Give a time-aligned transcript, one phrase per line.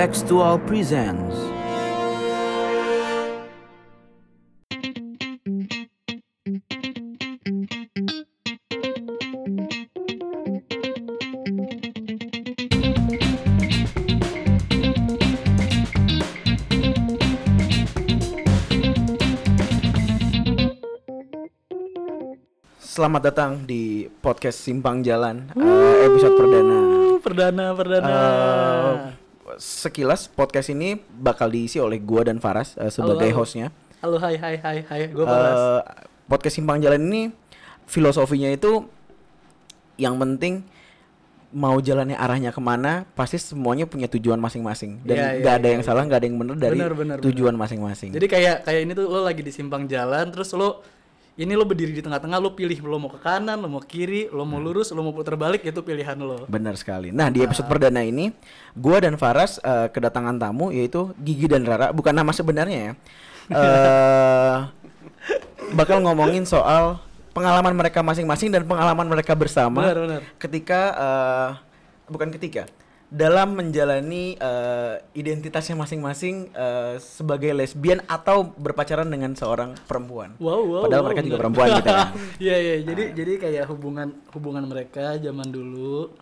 [0.00, 1.36] Contextual presents
[22.80, 26.78] Selamat datang di podcast Simpang Jalan eh, episode perdana.
[27.20, 29.19] perdana perdana Eh,
[29.60, 33.40] sekilas podcast ini bakal diisi oleh gua dan Faras eh, sebagai Halo, halo.
[33.44, 33.66] hostnya.
[34.00, 35.84] halo hai hai hai hai gue Eh, Paras
[36.24, 37.28] podcast Simpang Jalan ini
[37.84, 38.88] filosofinya itu
[39.94, 40.64] yang penting
[41.50, 45.66] mau jalannya arahnya ke mana pasti semuanya punya tujuan masing-masing dan Iya, nggak iya, ada
[45.66, 45.88] iya, yang iya.
[45.90, 48.10] salah nggak ada yang benar dari Benar, benar, tujuan masing-masing.
[48.14, 50.80] jadi kayak kayak ini tuh lo lagi di simpang jalan terus lo
[51.38, 54.26] ini lo berdiri di tengah-tengah lo pilih lo mau ke kanan lo mau ke kiri
[54.32, 54.56] lo Hmm.
[54.56, 57.14] mau lurus lo mau putar balik itu pilihan lo Benar sekali.
[57.14, 58.34] Nah, di episode perdana ini,
[58.74, 62.92] gua dan Faras eh, kedatangan tamu yaitu Gigi dan Rara, bukan nama sebenarnya ya.
[63.50, 64.58] Eh
[65.74, 66.98] bakal ngomongin soal
[67.30, 71.48] pengalaman mereka masing-masing dan pengalaman mereka bersama benar benar ketika eh,
[72.10, 72.66] bukan ketika
[73.10, 80.38] dalam menjalani eh, identitasnya masing-masing eh, sebagai lesbian atau berpacaran dengan seorang perempuan.
[80.38, 81.42] wow wow Padahal wow, mereka juga benar.
[81.42, 82.04] perempuan gitu ya.
[82.46, 86.14] Iya iya jadi jadi kayak hubungan hubungan mereka zaman dulu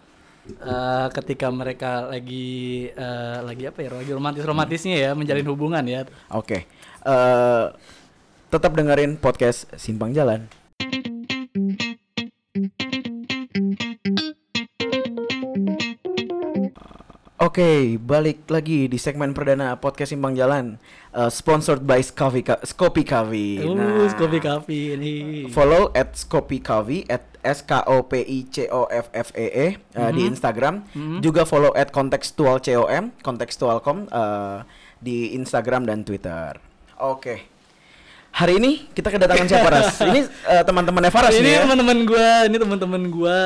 [0.49, 6.09] eh, ketika mereka lagi eh, lagi apa ya lagi romantis romantisnya ya menjalin hubungan ya
[6.33, 6.65] Oke.
[7.05, 7.65] Eh
[8.49, 10.49] tetap dengerin podcast Simpang Jalan.
[17.49, 20.77] Oke, balik lagi di segmen perdana podcast Simpang Jalan,
[21.17, 23.65] eh, sponsored by Skopi Skopi Kavi.
[23.65, 25.13] Uh, kopi kopi ini
[25.49, 29.49] follow at Skopi Kavi at S K O P I C O F F E
[29.49, 30.85] E eh, di Instagram.
[31.25, 34.59] Juga follow at Contextual Com, Contextual.com eh,
[35.01, 36.53] di Instagram dan Twitter.
[37.01, 37.58] Oke.
[38.39, 39.99] Hari ini kita kedatangan siapa Ras?
[40.15, 41.61] Ini eh, teman-temannya Faras ini nih ya.
[41.67, 43.41] teman-teman gua, ini teman-teman gua,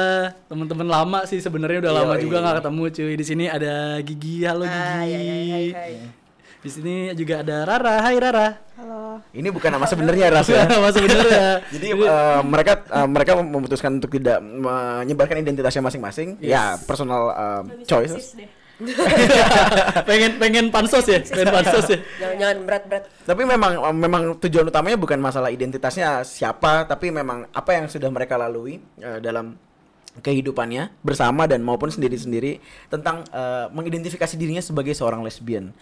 [0.53, 2.29] teman-teman lama sih sebenarnya udah lama Yoi.
[2.29, 3.13] juga nggak ketemu cuy.
[3.17, 4.85] Di sini ada Gigi, halo Gigi.
[4.85, 5.93] Hai, hai, hai, hai, hai.
[6.61, 8.49] Di sini juga ada Rara, hai Rara.
[9.33, 10.69] Ini bukan nama sebenarnya Ras ya.
[10.69, 11.49] Nama sebenarnya.
[11.75, 16.37] Jadi eh, mereka eh, mereka memutuskan untuk tidak menyebarkan identitasnya masing-masing.
[16.45, 18.37] Ya, personal eh, choices.
[20.09, 21.99] pengen pengen pansos ya, pengen pansos ya.
[22.21, 23.05] Jangan jangan berat berat.
[23.25, 28.39] Tapi memang memang tujuan utamanya bukan masalah identitasnya siapa, tapi memang apa yang sudah mereka
[28.39, 29.55] lalui eh, dalam
[30.13, 32.61] kehidupannya bersama dan maupun sendiri-sendiri
[32.93, 35.73] tentang eh, mengidentifikasi dirinya sebagai seorang lesbian.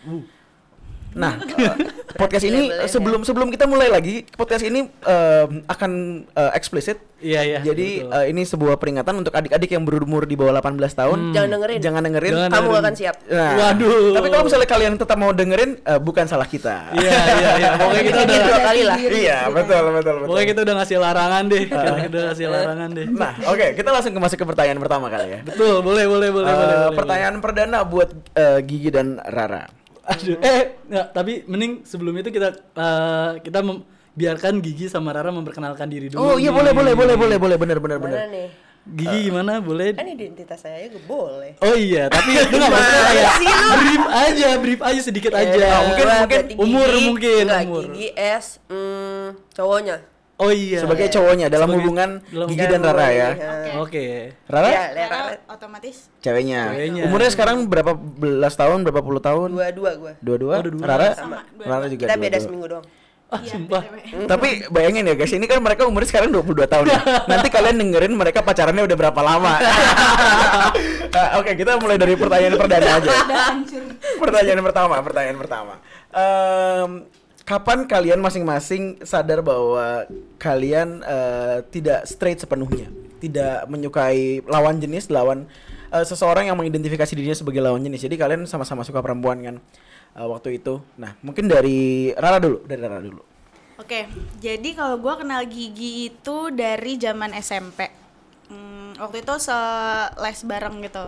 [1.13, 1.75] Nah, eh,
[2.13, 5.91] podcast ini sebelum sebelum kita mulai lagi, podcast ini eh, akan
[6.29, 7.03] eh, eksplisit.
[7.21, 7.59] Iya iya.
[7.61, 8.17] Jadi betul.
[8.17, 11.19] eh, ini sebuah peringatan untuk adik-adik yang berumur di bawah 18 tahun.
[11.31, 11.79] Jangan dengerin.
[11.79, 12.33] Jangan dengerin.
[12.33, 12.81] Jangan Kamu dengerin.
[12.81, 13.17] akan siap.
[13.27, 14.13] Nah, Waduh.
[14.15, 16.95] Tapi kalau misalnya kalian tetap mau dengerin, eh, bukan salah kita.
[16.95, 17.71] Iya iya iya.
[17.81, 18.97] Pokoknya kita udah Dua kali lah.
[19.03, 20.27] iya, betul, betul, betul.
[20.27, 21.63] Pokoknya kita udah ngasih larangan deh.
[21.67, 23.07] Kita udah ngasih larangan deh.
[23.11, 25.41] Nah, oke, kita langsung ke masuk ke pertanyaan pertama kali ya.
[25.43, 26.77] Betul, boleh boleh boleh Eh, boleh.
[26.81, 29.67] boleh, pertanyaan perdana buat eh, Gigi dan Rara.
[30.11, 35.31] Aduh, eh, nggak, tapi mending sebelum itu kita eh, kita mem- biarkan Gigi sama Rara
[35.31, 36.21] memperkenalkan diri dulu.
[36.21, 36.57] Oh iya nih.
[36.59, 38.19] boleh boleh boleh boleh boleh benar benar benar.
[38.27, 38.51] Nih?
[38.81, 39.61] Gigi gimana?
[39.61, 39.93] Boleh?
[39.95, 41.55] Kan identitas saya gue boleh.
[41.63, 43.31] Oh iya, tapi itu nggak maksudnya kayak
[43.79, 45.53] brief aja, brief aja sedikit aja.
[45.53, 47.83] Ya, mungkin mungkin umur mungkin enggak, umur.
[47.93, 49.97] Gigi S hmm, cowoknya.
[50.41, 50.81] Oh iya.
[50.81, 53.29] Sebagai cowoknya dalam Sebagai- hubungan dalam- Gigi dan Rara ya.
[53.77, 54.05] Oke.
[54.47, 54.69] Rara?
[54.69, 56.61] Ya, Karena otomatis Ceweknya.
[56.73, 57.03] Ceweknya.
[57.05, 59.53] Umurnya sekarang berapa belas tahun, berapa puluh tahun?
[59.53, 60.13] dua dua gue.
[60.19, 60.55] Dua-dua.
[60.57, 60.87] Oh, dua-dua.
[60.87, 61.09] Rara?
[61.13, 61.45] Sama.
[61.59, 62.87] Rara juga Kita beda seminggu doang.
[63.29, 63.83] Ah, Iya, sumpah.
[64.33, 66.99] Tapi bayangin ya guys, ini kan mereka umurnya sekarang 22 tahun ya.
[67.31, 69.53] Nanti kalian dengerin mereka pacarannya udah berapa lama.
[71.11, 73.11] Nah, Oke, kita mulai dari pertanyaan perdana aja.
[74.17, 75.75] pertanyaan pertama, pertanyaan pertama.
[76.09, 76.91] Em,
[77.51, 80.07] kapan kalian masing-masing sadar bahwa
[80.39, 82.87] kalian eh, tidak straight sepenuhnya,
[83.19, 85.51] tidak menyukai lawan jenis, lawan
[85.91, 88.07] eh, seseorang yang mengidentifikasi dirinya sebagai lawan jenis.
[88.07, 89.57] Jadi kalian sama-sama suka perempuan kan
[90.15, 90.79] eh, waktu itu.
[90.95, 93.23] Nah, mungkin dari Rara dulu, dari Rara dulu.
[93.83, 94.07] Oke,
[94.39, 97.91] jadi kalau gua kenal Gigi itu dari zaman SMP.
[98.47, 99.35] Hmm, waktu itu
[100.23, 101.05] les bareng gitu.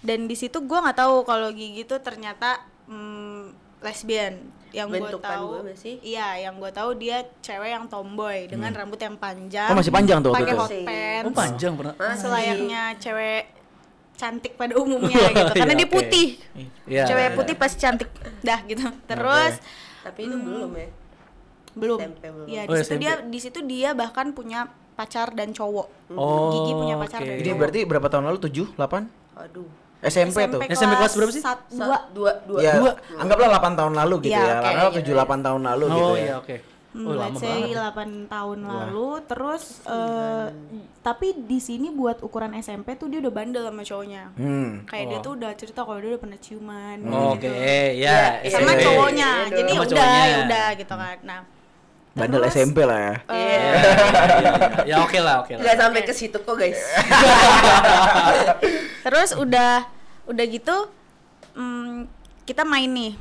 [0.00, 3.52] Dan di situ gua nggak tahu kalau Gigi itu ternyata hmm,
[3.84, 4.40] lesbian.
[4.76, 5.94] Yang gue tahu, gua masih.
[6.00, 9.68] iya, yang gue tahu dia cewek yang tomboy dengan rambut yang panjang.
[9.68, 11.24] Oh, masih panjang tuh Pakai hot pants.
[11.24, 11.94] Oh panjang pernah.
[12.12, 13.42] Selayaknya cewek
[14.14, 15.52] cantik pada umumnya gitu.
[15.54, 16.26] Karena Iya, dia putih.
[16.84, 17.04] Iya.
[17.04, 18.08] Cewek putih pasti cantik.
[18.40, 18.84] Dah gitu.
[19.06, 19.54] Terus
[20.02, 20.88] Tapi itu belum ya.
[21.72, 21.98] belum.
[21.98, 22.46] SMP belum.
[22.46, 23.00] Ya, Oh, di situ SMP.
[23.00, 24.60] dia di situ dia bahkan punya
[24.92, 25.88] pacar dan cowok.
[26.12, 26.48] Oh.
[26.50, 27.26] Gigi punya pacar oke.
[27.26, 27.58] dan Ini cowok.
[27.58, 28.38] berarti berapa tahun lalu?
[28.42, 29.08] 7, 8?
[29.38, 29.68] Aduh.
[29.98, 30.60] SMP tuh.
[30.66, 31.40] SMP kelas berapa sih?
[31.40, 31.98] sat- Sa- dua.
[32.12, 32.92] dua dua Ya, Dua.
[33.16, 34.56] anggaplah 8 tahun lalu gitu Iya, ya.
[34.56, 36.22] oke, Anggap iya, 7 8 tahun lalu gitu Oh ya.
[36.22, 36.56] iya oke.
[36.88, 37.76] Hmm, Oh lama let's say banget.
[37.76, 40.46] 8 tahun lalu terus eh,
[41.02, 44.32] tapi di sini buat ukuran SMP tuh dia udah bandel sama cowoknya.
[44.34, 44.80] Hmm.
[44.84, 46.96] Kayak dia tuh udah cerita kalau dia udah pernah ciuman.
[47.28, 47.52] Oke, gitu.
[47.52, 47.76] ya.
[47.92, 48.18] Iya,
[48.48, 48.80] Sama SMP.
[48.82, 49.30] cowoknya.
[49.42, 50.24] Iya Jadi Sama udah, cowoknya.
[50.24, 51.16] ya udah gitu kan.
[51.22, 51.40] Nah,
[52.16, 53.14] Bandel terus, SMP lah ya.
[53.28, 53.68] Iya, iya,
[54.40, 54.52] iya.
[54.88, 55.60] Ya oke lah, oke lah.
[55.60, 56.76] Nggak sampai ke situ kok guys.
[59.06, 59.86] terus udah
[60.26, 60.76] udah gitu
[61.54, 62.10] mm,
[62.42, 63.14] kita main nih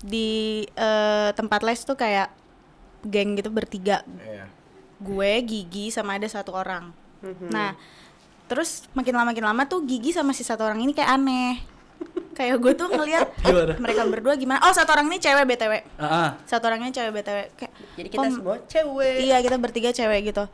[0.00, 0.30] di
[0.68, 2.28] eh, tempat les tuh kayak
[3.00, 4.44] geng gitu bertiga Iya.
[5.00, 6.92] gue Gigi sama ada satu orang
[7.48, 7.76] nah
[8.48, 11.60] terus makin lama makin lama tuh Gigi sama si satu orang ini kayak aneh
[12.40, 13.74] kayak gue tuh ngeliat Gimana?
[13.76, 14.64] mereka berdua gimana?
[14.64, 16.40] Oh satu orang ini cewek btw ah.
[16.48, 19.16] satu orangnya cewek btw kayak Jadi kita semua cewek.
[19.20, 20.44] Iya kita bertiga cewek gitu.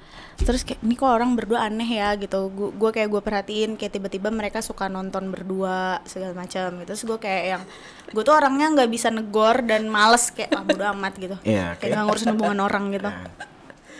[0.42, 2.10] Terus kayak ini kok orang berdua aneh ya?
[2.18, 2.38] Gitu.
[2.50, 6.90] Gue kayak gue perhatiin kayak tiba-tiba mereka suka nonton berdua segala macam gitu.
[6.90, 7.62] Terus gue kayak yang
[8.06, 11.36] Gue tuh orangnya nggak bisa negor dan males kayak ah bodo amat gitu.
[11.42, 11.94] Iya, Kayak oke.
[11.94, 13.10] nggak ngurusin hubungan orang gitu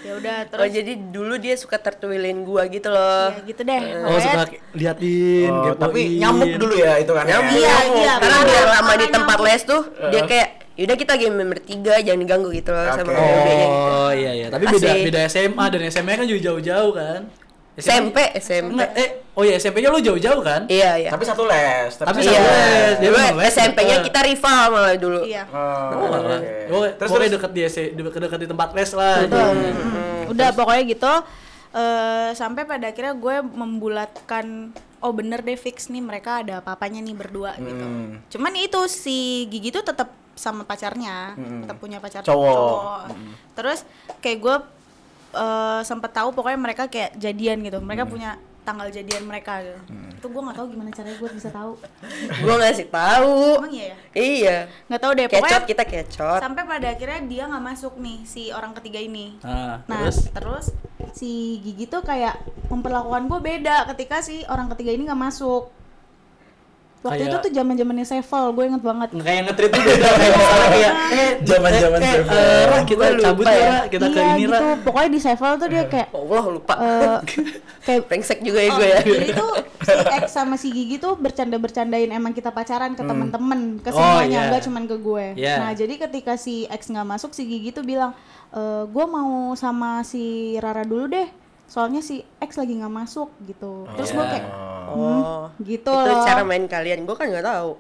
[0.07, 3.27] Ya udah Oh terus jadi dulu dia suka tertuilin gua gitu loh.
[3.29, 4.43] ya gitu deh Oh Pokoknya- suka
[4.73, 7.25] liatin, Oh, tapi nyamuk dulu ya itu kan.
[7.25, 7.31] ya?
[7.35, 7.99] Nyambung, Iya, nyambung.
[7.99, 12.21] iya, Karena dia lama di tempat les tuh, dia kayak yaudah kita game bertiga jangan
[12.21, 13.17] diganggu gitu loh sama Oke.
[13.17, 13.67] ceweknya.
[13.67, 15.05] Oh iya iya, tapi beda Asik.
[15.05, 17.21] beda SMA dan SMA kan juga jauh-jauh kan.
[17.79, 18.73] SMP, SMP.
[18.73, 20.65] Enggak, eh oh iya SMP-nya lu jauh-jauh kan?
[20.67, 21.11] Iya, iya.
[21.11, 21.93] Tapi satu les.
[21.93, 22.33] Tapi Iya.
[22.33, 24.07] satu les, dia Dulu memang les SMP-nya deket.
[24.07, 25.21] kita rival malah dulu.
[25.23, 25.61] Iya Oh.
[26.73, 29.17] Oh, Terus pokoknya terus deket di S- deket, deket di tempat les lah.
[29.21, 29.39] Betul.
[29.53, 31.13] Jadi- Mm, Udah pokoknya gitu
[31.73, 37.13] eh sampai pada akhirnya gue membulatkan oh bener deh fix nih mereka ada apa-apanya nih
[37.13, 37.77] berdua gitu.
[37.79, 38.25] Hmm.
[38.27, 42.29] Cuman itu si Gigi tuh tetap sama pacarnya, tetap punya pacar Hmm.
[42.29, 43.13] Cowok.
[43.53, 43.85] Terus
[44.19, 44.57] kayak gue
[45.37, 47.79] eh sempet tahu pokoknya mereka kayak jadian gitu.
[47.79, 48.11] Mereka Hmm.
[48.11, 48.31] punya
[48.63, 49.79] tanggal jadian mereka gitu.
[50.11, 51.79] Itu gue nggak tahu gimana caranya gue bisa tahu.
[52.43, 53.37] Gua ngasih tahu.
[53.61, 53.97] Emang iya ya?
[54.13, 54.57] Iya.
[54.87, 56.41] Nggak tahu deh pokoknya Kecot kita kecot.
[56.41, 59.39] sampai pada akhirnya dia nggak masuk nih si orang ketiga ini.
[59.41, 60.67] Nah, Nah, terus terus,
[61.13, 61.31] si
[61.61, 62.35] Gigi tuh kayak
[62.67, 65.71] memperlakukan gue beda ketika si orang ketiga ini nggak masuk.
[67.07, 69.09] Waktu Kayak- itu tuh zaman zamannya Sevel, gue inget banget.
[69.17, 72.35] kayak nge-treat tuh beda kayak misalnya kayak eh Zaman-zaman eh, eh, Sevel.
[72.37, 73.77] eh, Ra, kita lupa cabut ya, ya.
[73.87, 76.75] Kita ke iya ini gitu, pokoknya di Sevel tuh dia kayak Allah lupa.
[76.77, 77.19] eh,
[77.87, 78.99] kayak Brengsek juga ya Oh, gue ya.
[79.01, 83.89] Jadi tuh si X sama si Gigi tuh bercanda-bercandain emang kita pacaran ke temen-temen, ke
[83.89, 84.49] Oh, semuanya, iya.
[84.49, 85.27] nggak cuman ke gue.
[85.37, 85.55] Iya.
[85.59, 88.11] Nah jadi ketika si X nggak masuk, si Gigi tuh bilang,
[88.49, 90.25] e, gue mau sama si
[90.57, 91.29] Rara dulu deh,
[91.67, 93.85] soalnya si X lagi nggak masuk gitu.
[93.95, 94.47] Terus gue kayak,
[94.87, 95.51] Oh.
[95.61, 96.23] gitu Itu loh.
[96.23, 97.03] cara main kalian.
[97.03, 97.75] Gue kan nggak tahu.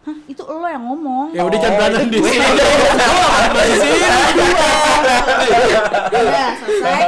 [0.00, 1.32] Hah itu lo yang ngomong.
[1.32, 2.40] Ya udah jangan berantem di sini.
[3.52, 4.08] Di sini.
[6.10, 7.00] Udah selesai.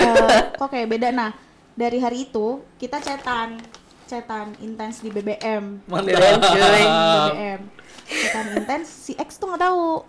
[0.00, 1.08] Eh, kok kayak beda.
[1.10, 1.30] Nah
[1.72, 2.46] dari hari itu
[2.76, 3.60] kita cetan,
[4.04, 5.84] cetan intens di BBM.
[5.88, 7.60] BBM
[8.04, 10.04] Cetan intens si X tuh nggak tahu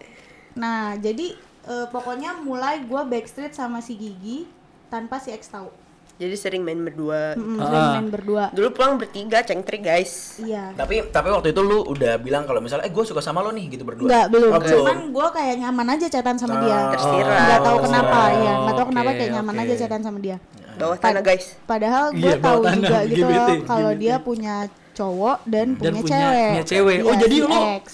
[0.55, 1.35] nah jadi
[1.65, 4.47] eh, pokoknya mulai gue backstreet sama si Gigi
[4.95, 5.67] tanpa si X tahu
[6.15, 7.35] Jadi sering main berdua.
[7.35, 7.59] Ah.
[7.59, 10.39] sering main berdua Dulu pulang bertiga cengtrik guys.
[10.39, 13.51] iya Tapi tapi waktu itu lu udah bilang kalau misalnya eh gue suka sama lo
[13.51, 14.07] nih gitu berdua.
[14.07, 14.49] Nggak, belum.
[14.49, 16.79] Oh, Cuman gue kayak nyaman aja chatan sama dia.
[16.89, 17.39] Tersirat.
[17.41, 18.31] Nggak tahu Oh, kenapa, tersirat.
[18.39, 18.53] ya.
[18.55, 19.61] Nggak tahu kenapa Oke, kayak nyaman oke.
[19.61, 20.37] aja chatan sama dia.
[20.75, 21.45] Bawah tanah guys.
[21.63, 24.55] Padahal gue Iya, tahu tanah, juga gitu loh kalau dia punya
[24.93, 26.47] cowok dan, Dan punya, punya- cewek.
[26.49, 26.97] punya cewek.
[26.97, 27.35] Oh, Iya, jadi
[27.75, 27.85] X.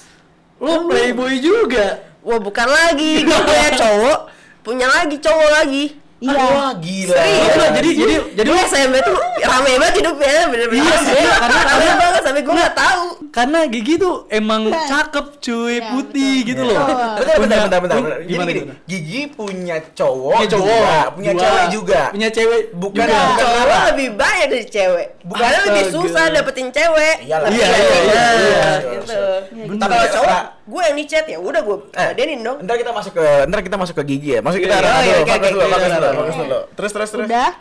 [0.57, 1.85] Lu playboy juga.
[2.21, 3.13] Wah bukan lagi.
[3.23, 4.19] Gue punya cowok.
[4.61, 5.83] Punya lagi cowok lagi.
[6.21, 6.37] Iya.
[6.37, 7.15] Wah gila.
[7.17, 7.49] Serius.
[7.51, 11.65] Enggak, jadi jadi jadi Dulu SMP tuh rame banget hidupnya bener-bener Iya, iya, karena- rame
[11.81, 13.05] karena- banget sampai gue nggak tahu.
[13.31, 14.81] karena Gigi tuh emang Iya.
[14.85, 16.45] cakep cuy, Iya, putih betul.
[16.45, 16.77] gitu loh.
[16.77, 17.01] Betul.
[17.17, 18.05] Bentar, bentar, bentar, bentar, Lu-.
[18.21, 18.59] Gini, Gimana gini.
[18.61, 18.75] gimana?
[18.85, 21.41] Gigi punya cowok, Punya cowok, juga, punya dua.
[21.41, 22.01] cewek juga.
[22.11, 23.17] Punya cewek Bukan, juga.
[23.23, 23.77] bukan Cowok apa?
[23.89, 25.07] lebih banyak dari cewek.
[25.23, 25.41] Bukan.
[25.41, 25.95] Karena lebih Astaga.
[25.97, 27.15] susah dapetin cewek.
[27.23, 27.47] Iyalah.
[27.49, 28.69] Iya, iya, iya, Nah, iya.
[28.93, 29.21] gitu.
[29.57, 32.57] Iya, Tapi Kalau cowok, gue yang di chat ya udah gue eh, ladenin dong.
[32.63, 34.41] Ntar kita masuk ke ntar kita masuk ke Gigi ya.
[34.41, 36.59] Masuk kita Iya, arah iya, dulu, fokus dulu, fokus iya, dulu.
[36.79, 37.27] Terus terus terus.
[37.27, 37.51] Udah.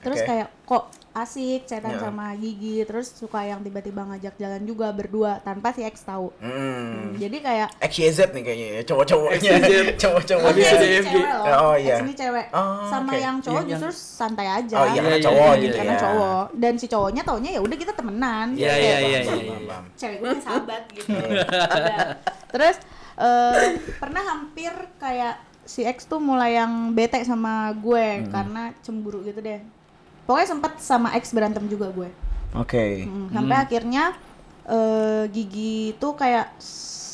[0.00, 2.00] Terus kayak kok asik chatan Ya.
[2.00, 6.30] sama Gigi, terus suka yang tiba-tiba ngajak jalan juga berdua tanpa si X tahu.
[6.36, 6.52] Hmm.
[6.52, 9.52] Hmm, Jadi kayak XYZ nih kayaknya ya, cowok-cowoknya.
[9.96, 10.50] Cowok-cowok.
[10.52, 11.10] X ini DFG.
[11.10, 11.56] cewek loh.
[11.60, 11.92] Oh, iya.
[11.92, 12.46] X ini cewek.
[12.50, 14.74] Oh, Sama yang cowok Yang- justru santai aja.
[14.76, 17.76] Oh iya, karena Iya, cowok iya, gitu karena cowok dan si cowoknya taunya ya udah
[17.76, 19.78] kita temenan Iya, Kayak, iya, iya, iya.
[19.94, 21.10] cewek gue kan sahabat gitu
[22.48, 22.76] terus
[23.16, 23.56] eh,
[23.96, 28.28] pernah hampir kayak si X tuh mulai yang bete sama gue Hmm.
[28.28, 29.60] karena cemburu gitu deh
[30.30, 32.06] pokoknya sempet sama X berantem juga gue
[32.52, 33.04] Oke.
[33.04, 34.04] Hmm, sampai akhirnya
[34.64, 36.54] eh, Gigi tuh kayak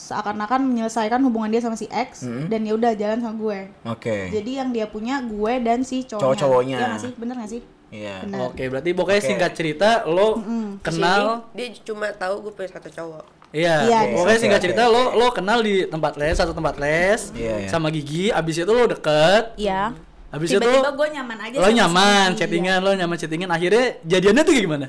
[0.07, 2.47] seakan-akan menyelesaikan hubungan dia sama si X Hmm.
[2.47, 4.31] dan ya udah jalan sama gue Oke.
[4.31, 6.77] jadi yang dia punya gue dan si cowoknya Cowok-cowoknya.
[6.77, 8.27] Iya nggak sih bener gak sih Iya.
[8.43, 9.29] Oke, berarti pokoknya Oke.
[9.29, 10.43] singkat cerita lo
[10.83, 11.23] Ke sini, kenal
[11.55, 13.25] dia cuma tahu gue punya satu cowok.
[13.55, 14.93] Iya, Iya, pokoknya oke, singkat cerita oke.
[14.93, 17.69] lo lo kenal di tempat les, satu tempat les Iya, iya.
[17.71, 19.95] sama Gigi, abis itu lo deket, Iya.
[20.37, 24.53] Abis itu Tiba-tiba gue nyaman aja lo nyaman, chattingan lo nyaman chattingan, akhirnya jadiannya tuh
[24.53, 24.87] kayak gimana?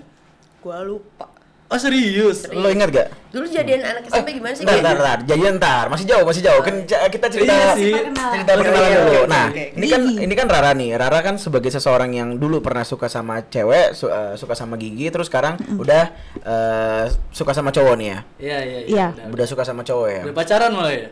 [0.60, 1.25] Gua lupa.
[1.68, 2.48] Oh serius?
[2.48, 3.08] Lo ingat gak?
[3.27, 4.63] Dulu jadian anak SMP gimana sih?
[4.63, 5.20] Ntar, ntar, ntar.
[5.27, 5.92] Jadian ntar.
[5.92, 6.63] Masih jauh, masih jauh.
[6.63, 7.92] Kan kita cerita Iya sih.
[7.92, 9.24] cerita perkenalan dulu.
[9.27, 9.75] nah, oke.
[9.75, 10.96] ini kan ini kan Rara nih.
[10.96, 15.12] Rara kan sebagai seseorang yang dulu pernah suka sama cewek, su- eh, suka sama Gigi,
[15.12, 16.04] terus sekarang udah
[16.39, 18.20] eh, suka sama cowok nih ya.
[18.39, 19.08] Iya iya Iya.
[19.12, 20.22] Udah, Udah suka sama cowok ya.
[20.24, 21.08] udah pacaran malah ya?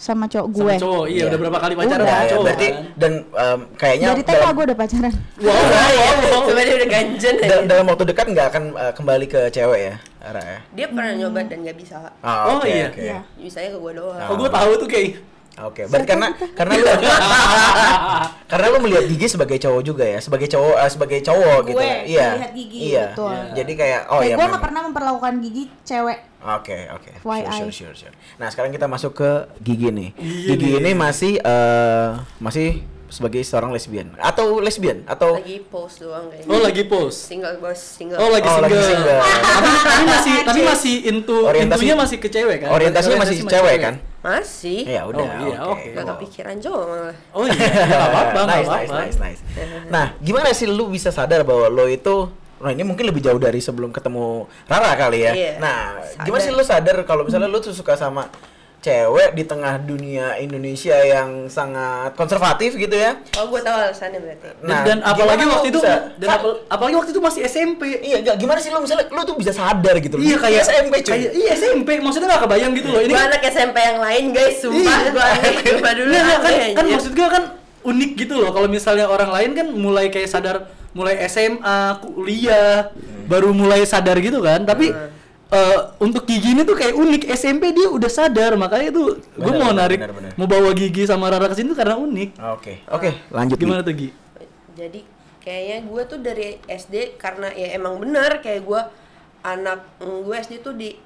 [0.00, 0.74] Sama cowok Sama gue.
[0.80, 1.24] cowok, iya, Iya.
[1.28, 2.84] udah berapa kali pacaran Udah, sama Ya, cowok berarti kan?
[2.96, 5.14] dan em, kayaknya Dari TK dalam, gue udah pacaran.
[5.36, 5.92] Wow, wow, wow,
[6.24, 6.40] wow.
[6.42, 7.48] Coba dia udah ganjen aja.
[7.50, 10.58] da- dalam waktu dekat nggak akan eh, kembali ke cewek ya, Rara ya.
[10.72, 11.96] Dia pernah nyoba dan nggak bisa.
[12.18, 12.88] Ah, Oh, oke, iya.
[12.88, 13.00] oke.
[13.02, 13.18] Iya.
[13.38, 14.24] Bisanya ke gue doang.
[14.24, 15.08] Oh, gue tahu tuh kayak
[15.62, 16.84] Oke, berarti karena karena lu
[18.50, 21.82] karena lu melihat Gigi sebagai cowok juga ya, sebagai cowok eh, sebagai cowok Gue gitu.
[22.10, 22.28] Iya.
[22.32, 23.04] melihat Gigi, iya.
[23.10, 23.28] betul.
[23.30, 23.52] Iya.
[23.54, 24.34] Jadi kayak oh Kayak iya.
[24.34, 24.52] gue memang.
[24.52, 26.18] gak pernah memperlakukan gigi cewek.
[26.40, 27.10] Oke, oke.
[27.14, 27.52] Sure, FYI.
[27.52, 28.14] sure, sure, sure.
[28.36, 30.10] Nah, sekarang kita masuk ke Gigi nih.
[30.14, 30.80] Gigi Gigi nih.
[30.80, 32.68] ini masih eh masih
[33.06, 36.48] sebagai seorang lesbian atau lesbian atau Lagi post doang kayaknya.
[36.48, 37.26] Oh lagi post.
[37.26, 38.16] Single bos, single.
[38.16, 38.70] Oh lagi Oh, single.
[38.70, 39.20] lagi single.
[39.20, 42.68] tapi, tapi masih tapi masih into Orientasi- intunya masih ke cewek kan?
[42.70, 43.94] orientasinya masih cewek kan?
[44.20, 44.84] Masih.
[44.84, 45.72] Ya udah, Oh, iya, oke.
[45.72, 45.88] oke.
[45.90, 46.10] Gak Wow.
[46.14, 47.16] kepikiran cowok malah.
[47.32, 48.94] Oh iya, nggak apa-apa, nggak nice, apa-apa.
[49.00, 49.88] nice, nice, nice.
[49.88, 52.28] Nah, gimana sih lu bisa sadar bahwa lo itu
[52.60, 55.32] Nah ini mungkin lebih jauh dari sebelum ketemu Rara kali ya.
[55.32, 56.24] Iya, Nah, sadar.
[56.28, 58.28] gimana sih lu sadar kalau misalnya lu tuh suka sama
[58.80, 63.12] cewek di tengah dunia Indonesia yang sangat konservatif gitu ya?
[63.36, 64.48] Oh gue tahu alasannya berarti.
[64.50, 67.82] Dan, Nah, dan apalagi gimana waktu itu bisa- dan apa- apalagi waktu itu masih SMP.
[68.00, 70.24] Iya, gak, gimana sih lu misalnya lu tuh bisa sadar gitu loh.
[70.24, 71.12] Iya kayak SMP cuy.
[71.12, 73.00] kayak- iya SMP maksudnya gak kebayang gitu loh.
[73.00, 75.10] Ini Gue kan anak SMP yang lain guys, sumpah Iya.
[75.10, 75.54] gue aneh.
[76.00, 77.44] Dulu nggak, kan, kan maksud gue kan
[77.80, 80.56] unik gitu loh kalau misalnya orang lain kan mulai kayak sadar
[80.90, 82.92] mulai SMA kuliah
[83.24, 84.90] baru mulai sadar gitu kan tapi
[85.50, 89.74] eh, untuk Gigi ini tuh kayak unik SMP dia udah sadar makanya tuh gue mau
[89.74, 90.32] narik benar, benar.
[90.38, 93.86] mau bawa Gigi sama Rara ke sini tuh karena unik Oke, oke, lanjut gimana Gi.
[93.86, 94.08] tuh Gi?
[94.78, 95.00] Jadi
[95.40, 98.80] kayaknya gue tuh dari SD karena ya emang benar kayak gue
[99.40, 100.96] anak gue SD tuh di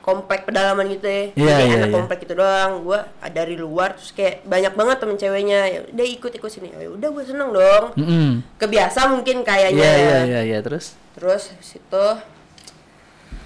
[0.00, 1.24] komplek pedalaman gitu ya.
[1.36, 1.96] Iya, Jadi iya, anak iya.
[1.96, 2.72] komplek itu doang.
[2.84, 5.60] Gue dari luar terus kayak banyak banget temen ceweknya.
[5.68, 6.68] Ya udah ikut ikut sini.
[6.72, 7.84] Ya udah gue seneng dong.
[8.00, 8.28] Mm-mm.
[8.56, 9.76] Kebiasa mungkin kayaknya.
[9.76, 10.00] Iya ya.
[10.00, 12.06] iya iya iya terus Terus habis itu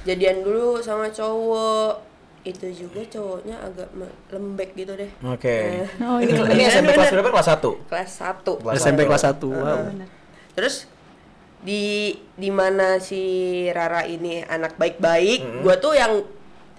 [0.04, 2.00] jadian dulu sama cowok
[2.44, 3.88] itu juga cowoknya agak
[4.28, 5.08] lembek gitu deh.
[5.24, 5.80] Oke.
[5.80, 6.44] Eh, Oh, Ini, iya.
[6.44, 7.30] ini Bener, SMP kelas berapa?
[7.32, 7.88] Kelas 1.
[7.88, 8.60] Kelas 1.
[8.60, 9.08] Kelas SMP satu.
[9.08, 10.08] kelas 1 wow Bener.
[10.52, 10.74] Terus
[11.64, 11.82] di
[12.36, 13.22] di mana si
[13.66, 16.20] Rara ini anak baik-baik, gua tuh yang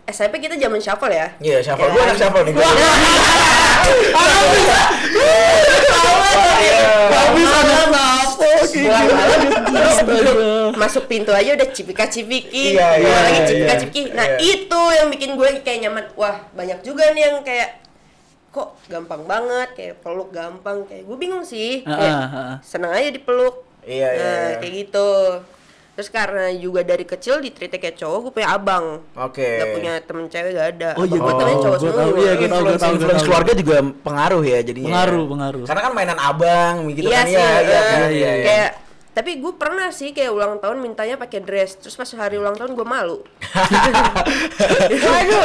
[0.06, 1.34] SMP kita zaman shuffle ya.
[1.42, 1.82] Iya, shuffle.
[1.82, 2.08] Ya Gua kan?
[2.08, 2.54] anak shuffle nih.
[2.54, 2.70] Gua.
[7.12, 9.98] Habis ada napo Pulang malam, terus
[10.76, 14.02] masuk pintu aja udah cipika-cipiki, Iya, iya, keluar lagi iya, cipika-cipiki.
[14.16, 14.38] Nah, iya.
[14.40, 16.06] itu yang bikin gue kayak nyaman.
[16.16, 17.70] Wah, banyak juga nih yang kayak
[18.56, 21.84] kok gampang banget, kayak peluk gampang, kayak gue bingung sih.
[21.84, 22.56] Kayak ah, ah.
[22.64, 23.68] seneng aja dipeluk.
[23.86, 24.56] Iya, iya, Nah, iya.
[24.64, 25.10] kayak gitu.
[25.96, 29.00] Terus karena juga dari kecil ditreatnya kayak cowok, gue punya abang.
[29.16, 29.48] Oke.
[29.64, 30.90] Gak punya temen cewek gak ada.
[31.00, 31.96] Oh, iya, gue gua temennya tahu, cowok semua.
[31.96, 34.88] iya, gua influence, tahu, gua influence keluarga juga pengaruh ya jadinya.
[34.92, 35.64] Pengaruh, pengaruh.
[35.64, 38.32] Karena kan mainan abang gitu iya kan sih, ya, iya, iya, iya.
[38.44, 38.70] kayak
[39.16, 42.76] tapi gue pernah sih kayak ulang tahun mintanya pakai dress terus pas hari ulang tahun
[42.76, 43.24] gue malu.
[45.08, 45.44] Waduh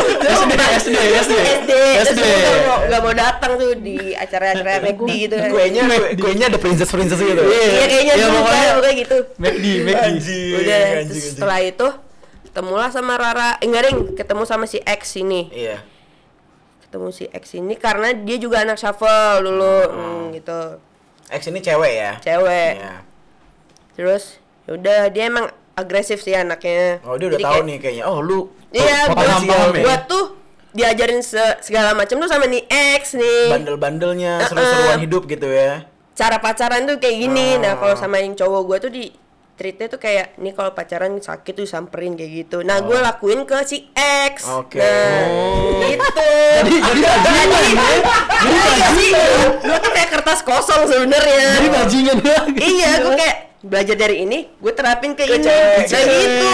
[0.75, 1.35] SD SD.
[1.55, 1.71] SD
[2.03, 2.21] SD.
[2.91, 5.35] gak mau, datang tuh di acara-acara McD gitu.
[5.39, 7.43] kan kuenya kue- kuenya ada princess princess gitu.
[7.47, 9.17] iya kayaknya dulu pokoknya- kan pokoknya gitu.
[9.39, 11.87] McD McD udah terus setelah itu
[12.51, 15.47] ketemulah sama Rara eh, enggak ding ketemu sama si X ini.
[15.55, 15.79] Iya.
[16.91, 20.61] ketemu si X ini karena dia juga anak shuffle dulu hmm, gitu.
[21.31, 22.13] X ini cewek ya?
[22.19, 22.83] cewek.
[22.83, 22.95] Iya.
[24.01, 28.05] Terus yaudah dia emang agresif sih anaknya Oh, dia udah Jadi tahu kayak- nih kayaknya.
[28.07, 29.21] Oh, lu Iya, pot-
[29.77, 30.25] gua, tuh
[30.71, 33.51] diajarin se- segala macam tuh sama nih ex nih.
[33.51, 35.03] bandel-bandelnya, Eh, seru-seruan eh.
[35.05, 35.85] hidup gitu ya.
[36.13, 37.57] Cara pacaran tuh kayak gini.
[37.57, 37.61] Oh.
[37.61, 39.11] Nah, kalau sama yang cowok gua tuh di
[39.53, 42.63] treatnya tuh kayak nih kalau pacaran sakit tuh samperin kayak gitu.
[42.63, 44.47] Nah, gua lakuin ke si ex.
[44.47, 44.63] Oh.
[44.63, 44.79] Oke.
[44.79, 45.83] Nah, Oh.
[45.83, 46.29] gitu.
[46.57, 47.95] jadi jadi bajingan ya
[48.39, 48.57] Jadi
[48.97, 49.11] sih?
[49.61, 51.47] Gua tuh kayak kertas kosong sebenarnya.
[51.59, 52.17] jadi bajingan
[52.55, 55.45] Iya, gua kayak belajar dari ini, gue terapin ke, ini.
[55.45, 56.09] Nah, cewek.
[56.09, 56.49] gitu.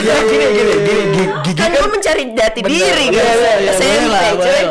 [0.00, 3.38] Iya, gini gini gini gi- gigi kan kan gue mencari jati Bener, diri bener, guys.
[3.38, 4.62] iya, iya, SMP, cuy.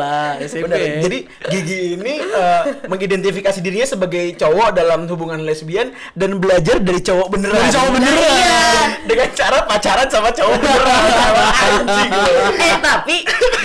[0.59, 0.79] Benar.
[0.99, 1.17] Jadi
[1.49, 7.55] Gigi ini eh, mengidentifikasi dirinya sebagai cowok dalam hubungan lesbian dan belajar dari cowok beneran.
[7.57, 8.19] Dari cowok beneran.
[8.19, 8.63] Iya.
[9.07, 10.93] Dengan cara pacaran sama cowok beneran.
[11.47, 12.11] Anjing
[12.67, 13.17] eh tapi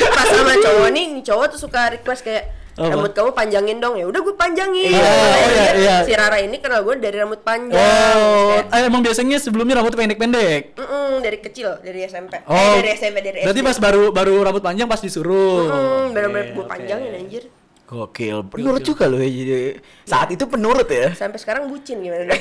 [0.07, 2.91] pas sama cowok nih cowok tuh suka request kayak Apa?
[2.91, 5.15] rambut kamu panjangin dong ya udah gue panjangin Iya,
[5.47, 5.97] iya, iya.
[6.03, 10.75] si Rara ini kenal gue dari rambut panjang Oh, eh, emang biasanya sebelumnya rambut pendek-pendek.
[10.75, 14.43] "Mm-mm, dari kecil dari SMP Oh, eh dari SMP dari Berarti SD pas baru baru
[14.43, 15.71] rambut panjang pas disuruh.
[15.71, 16.71] Mm, bener-bener Oke, gue oke.
[16.71, 17.45] panjangin anjir
[17.85, 18.49] Gokil.
[18.49, 19.77] Penurut juga loh ya jadi.
[20.09, 21.13] Saat itu penurut ya.
[21.13, 22.33] sampai sekarang bucin gimana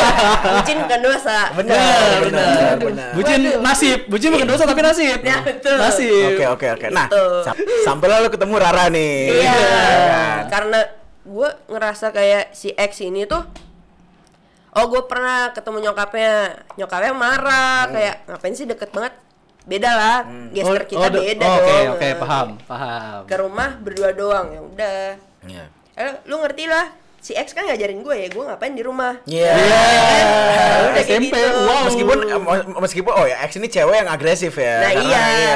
[0.62, 3.10] bucin bukan dosa Benar, benar, benar.
[3.18, 5.18] Bucin nasib, bucin bukan dosa tapi nasib.
[5.26, 5.74] Ya, betul.
[5.74, 6.38] Nasib.
[6.38, 6.86] Oke oke oke.
[6.94, 7.10] Nah,
[7.42, 9.42] sam- sampai lalu ketemu Rara nih.
[9.42, 9.58] Iya.
[9.58, 10.40] kan?
[10.46, 10.80] Karena
[11.22, 13.42] gue ngerasa kayak si X ini tuh
[14.72, 16.32] Oh gue pernah ketemu nyokapnya
[16.80, 19.12] Nyokapnya marah Kayak ngapain sih deket banget
[19.62, 20.16] Beda lah
[20.50, 23.20] Gesture kita oh, beda oh, Oke, dong oke, paham, paham.
[23.30, 24.98] Ke rumah berdua doang ya udah
[25.46, 25.64] Iya.
[25.94, 26.90] eh, Lu ngerti lah
[27.22, 29.54] Si X kan ngajarin gue ya Gue ngapain di rumah Iya.
[30.90, 31.58] Udah kayak SMP, gitu.
[31.62, 31.80] wow.
[31.86, 32.40] Meskipun eh,
[32.82, 34.82] meskipun oh ya X ini cewek yang agresif ya.
[34.82, 35.22] Nah, Karena iya.
[35.30, 35.54] iya.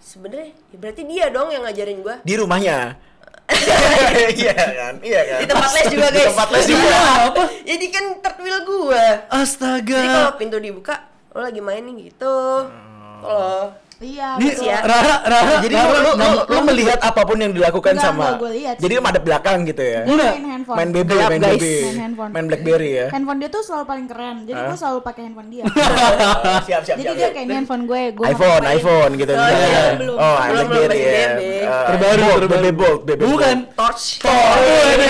[0.00, 2.96] Sebenernya ya berarti dia dong yang ngajarin gue Di rumahnya.
[4.38, 4.94] Iya kan?
[5.00, 5.38] Iya kan?
[5.40, 6.84] Di tempat les juga Di guys tempat les juga.
[6.88, 7.42] Iya, apa?
[7.64, 10.00] Jadi kan tertwil gue Astaga.
[10.00, 10.94] Jadi kalau pintu dibuka,
[11.32, 12.36] lo lagi main nih gitu.
[13.98, 14.70] Iya, Nih, betul.
[14.70, 18.22] Rara, Rara, Jadi Rara, lu, lu, nama- lu melihat apa pun yang dilakukan Enggak, sama
[18.30, 19.02] enggak, gua lihat Jadi sih.
[19.02, 20.00] madep belakang gitu ya.
[20.06, 20.30] Enggak.
[20.30, 20.76] main handphone.
[20.78, 21.50] Main BB, Gelap, main guys.
[21.50, 21.64] BB.
[21.66, 22.30] Main handphone.
[22.30, 23.06] Main BlackBerry ya.
[23.10, 24.36] Handphone dia tuh selalu paling keren.
[24.46, 25.64] Jadi gue selalu pakai handphone dia.
[26.62, 27.18] siap, siap, Jadi siap.
[27.18, 29.32] dia kayak ini handphone gue, gue iPhone, iPhone gitu.
[29.34, 30.14] Oh, iya, belum.
[30.14, 31.10] Oh, Belum, BlackBerry ya.
[31.10, 31.50] BlackBerry.
[31.58, 32.62] Eh, Terbaru, Bold, terbaru.
[32.62, 33.20] BB Bold, BB.
[33.26, 33.56] Bukan.
[33.74, 34.04] torch.
[34.22, 34.54] Oh,
[34.94, 35.06] ini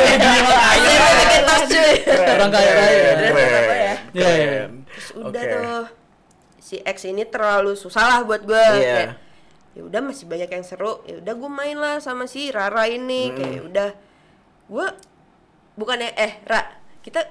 [1.45, 1.93] torch cuy.
[2.09, 2.97] Orang kaya raya.
[2.97, 3.53] Keren, Keren.
[3.53, 3.95] apa ya?
[4.17, 4.65] Iya, iya.
[5.13, 5.83] Udah tuh
[6.69, 8.61] si X ini terlalu susah lah buat gue.
[8.61, 8.77] Iya.
[8.77, 9.11] Kayak,
[9.73, 11.01] ya udah masih banyak yang seru.
[11.09, 13.33] Ya udah gue main lah sama si Rara ini.
[13.33, 13.89] Kayak ya udah
[14.69, 14.87] gue
[15.81, 16.61] bukannya eh Ra
[17.01, 17.25] kita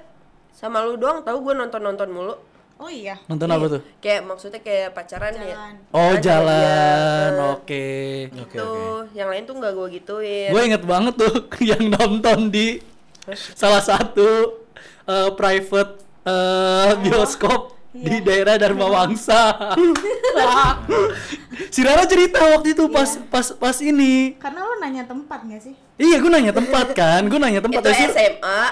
[0.50, 2.34] sama lu doang tahu gue nonton nonton mulu.
[2.78, 3.18] Oh iya.
[3.30, 3.74] Nonton apa Iya.
[3.78, 3.82] tuh?
[4.02, 5.54] Kayak maksudnya kayak pacaran ya.
[5.54, 5.74] Jalan.
[5.90, 7.30] Oh, sama jalan.
[7.30, 7.46] dia.
[7.54, 7.86] Oke.
[8.34, 8.70] Gitu.
[9.14, 10.50] Yang lain tuh nggak gue gituin.
[10.50, 11.34] Gue inget banget tuh
[11.70, 12.82] yang nonton di
[13.54, 14.62] salah satu
[15.06, 15.94] eh, private
[16.26, 19.56] eh, bioskop di daerah Dharma Wangsa.
[21.72, 24.36] si Rara cerita waktu itu pas pas pas ini.
[24.36, 25.74] Karena lo nanya tempat gak sih?
[25.96, 27.80] Iya, gue nanya tempat kan, gue nanya tempat.
[27.80, 28.62] itu itu- SMA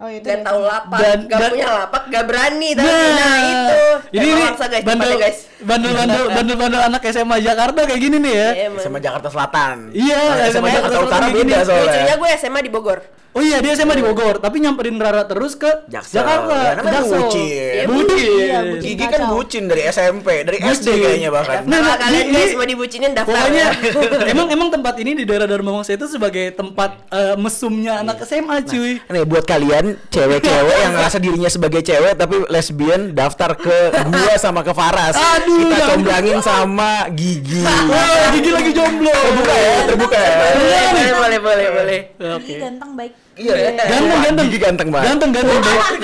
[0.00, 3.36] Oh itu gak tahu lapak, Dan- gak dan- punya lapak, gak berani tapi Nah, nah,
[3.44, 3.80] itu.
[4.16, 5.38] Ini nih maksa guys, bandel, guys.
[5.60, 8.48] bandel bandel bandel bandel anak SMA Jakarta kayak gini nih ya.
[8.48, 8.80] Iya, emang.
[8.80, 9.92] Sama Jakarta Selatan.
[9.92, 11.84] Iya, Nah, SMA SMA Jakarta Utara Selatan beda soalnya.
[11.84, 12.98] Lucunya gue SMA di Bogor.
[13.30, 16.18] Oh iya dia SMA di Bogor, tapi nyamperin Rara terus ke Jaksel.
[16.18, 16.50] Jakarta.
[16.56, 17.20] Ya, namanya Jaksel.
[17.20, 17.38] bucin.
[17.40, 18.18] Iya, Iya, bucin.
[18.18, 18.82] Iya, bucin.
[18.82, 20.98] Gigi kan bucin dari SMP, dari SD Bucin.
[21.00, 21.58] kayaknya bahkan.
[21.62, 23.70] Nah, Nah, nah, kalian ini- guys mau dibucinin daftar Pokoknya ya.
[24.34, 28.56] emang emang tempat ini di daerah Dharma Wangsa itu sebagai tempat eh, mesumnya anak SMA
[28.62, 28.98] cuy.
[29.00, 34.60] Nih buat kalian cewek-cewek yang ngerasa dirinya sebagai cewek tapi lesbian daftar ke gua sama
[34.60, 35.14] ke Faras.
[35.14, 37.62] Aduh, Kita comblangin sama Gigi.
[37.62, 39.14] Wah, Gigi lagi jomblo.
[39.14, 40.34] Terbuka ya, terbuka ya.
[40.34, 42.00] boleh, boleh, boleh, boleh, boleh.
[42.36, 43.12] Gigi ganteng baik.
[43.40, 44.46] Iya, Ganteng, ganteng.
[44.46, 45.06] Gigi ganteng banget.
[45.08, 45.58] Ganteng ganteng.
[45.58, 46.00] baik.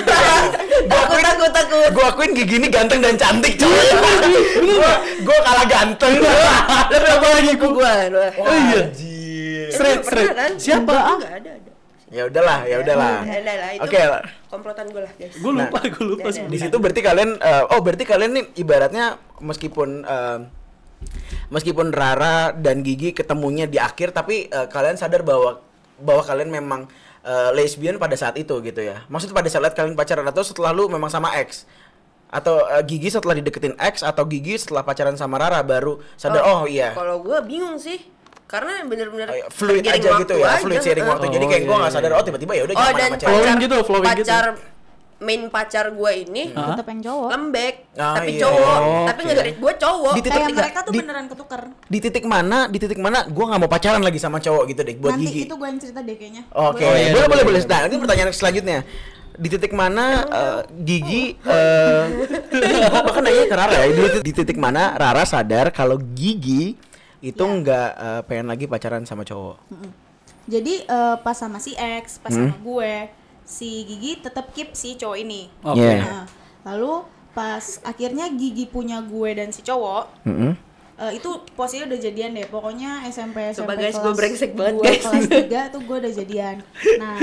[0.87, 1.89] Takut, takut, takut.
[1.93, 3.69] Gua akuin Gigi ini ganteng dan cantik coy.
[4.65, 6.13] gua gua kalah ganteng.
[6.17, 7.93] Lebih apa lagi gue?
[8.41, 8.81] Oh iya.
[8.81, 9.67] Anjir.
[9.69, 10.31] Straight, straight.
[10.57, 10.95] Siapa?
[10.95, 11.71] Enggak ada, ada.
[12.07, 13.19] Ya udahlah, ya udahlah.
[13.19, 13.99] Ada lah, itu Oke.
[14.47, 15.33] komplotan gue lah guys.
[15.37, 16.59] Gue lupa, gue lupa Nah, Di sebenarnya.
[16.63, 19.05] situ berarti kalian eh, oh berarti kalian nih ibaratnya
[19.43, 20.39] meskipun eh,
[21.51, 25.59] meskipun Rara dan Gigi ketemunya di akhir tapi eh, kalian sadar bahwa
[25.99, 26.87] bahwa kalian memang
[27.27, 29.03] eh, lesbian pada saat itu gitu ya.
[29.11, 31.67] Maksudnya pada saat kalian pacaran atau setelah lu memang sama X
[32.31, 36.63] atau eh, Gigi setelah dideketin X atau Gigi setelah pacaran sama Rara baru sadar oh,
[36.63, 37.99] iya Kalau gue bingung sih.
[38.47, 41.25] Karena bener-bener Eh, fluid tergiring aja gitu ya, aja, fluid sharing waktu.
[41.35, 41.99] Jadi Oh, kayak iya, gua nggak iya.
[41.99, 43.11] sadar oh tiba-tiba ya udah Oh dan.
[43.19, 44.76] Flowing pacar, gitu, flowing gitu.
[45.17, 46.71] Main pacar gue ini Hah?
[46.71, 47.27] Tetep yang cowok.
[47.27, 48.41] lembek, Ah, tapi iya.
[48.43, 49.27] cowok, Oh, tapi oke.
[49.27, 50.13] ngegarit gue cowok.
[50.13, 51.61] Di titik Kayak mereka tuh di- beneran ketuker.
[51.83, 52.57] Di titik mana?
[52.65, 55.41] Di titik mana gua nggak mau pacaran lagi sama cowok gitu deh buat Nanti Gigi.
[55.43, 56.43] itu gue yang cerita deh kayaknya.
[56.49, 57.49] Oke, Oh, iya, boleh iya, boleh iya.
[57.49, 57.61] boleh.
[57.63, 58.79] Nah, itu pertanyaan selanjutnya.
[59.33, 62.01] Di titik mana eh, Gigi eh
[62.83, 66.77] gua bahkan nanya ke Rara ya, di, di titik mana Rara sadar kalau Gigi
[67.19, 67.53] itu Ya.
[67.55, 69.57] nggak eh, pengen lagi pacaran sama cowok.
[70.47, 72.49] Jadi eh, pas sama si X, pas Hmm?
[72.49, 72.93] sama gue,
[73.47, 75.47] si Gigi tetap keep si cowok ini.
[75.63, 75.79] Oke.
[75.79, 76.03] Iya.
[76.03, 76.23] Nah,
[76.65, 80.51] lalu pas akhirnya Gigi punya gue dan si cowok, Mm-mm.
[80.97, 82.43] eh, itu posisinya udah jadian deh.
[82.45, 85.01] Pokoknya SMP SMP Coba guys, kelas gua brengsek banget, dua, guys.
[85.01, 85.25] kelas
[85.69, 86.55] 3 tuh gue udah jadian.
[86.97, 87.17] Nah,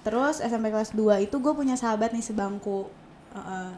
[0.00, 2.90] terus SMP kelas 2 itu gue punya sahabat nih sebangku.
[3.30, 3.70] Heeh.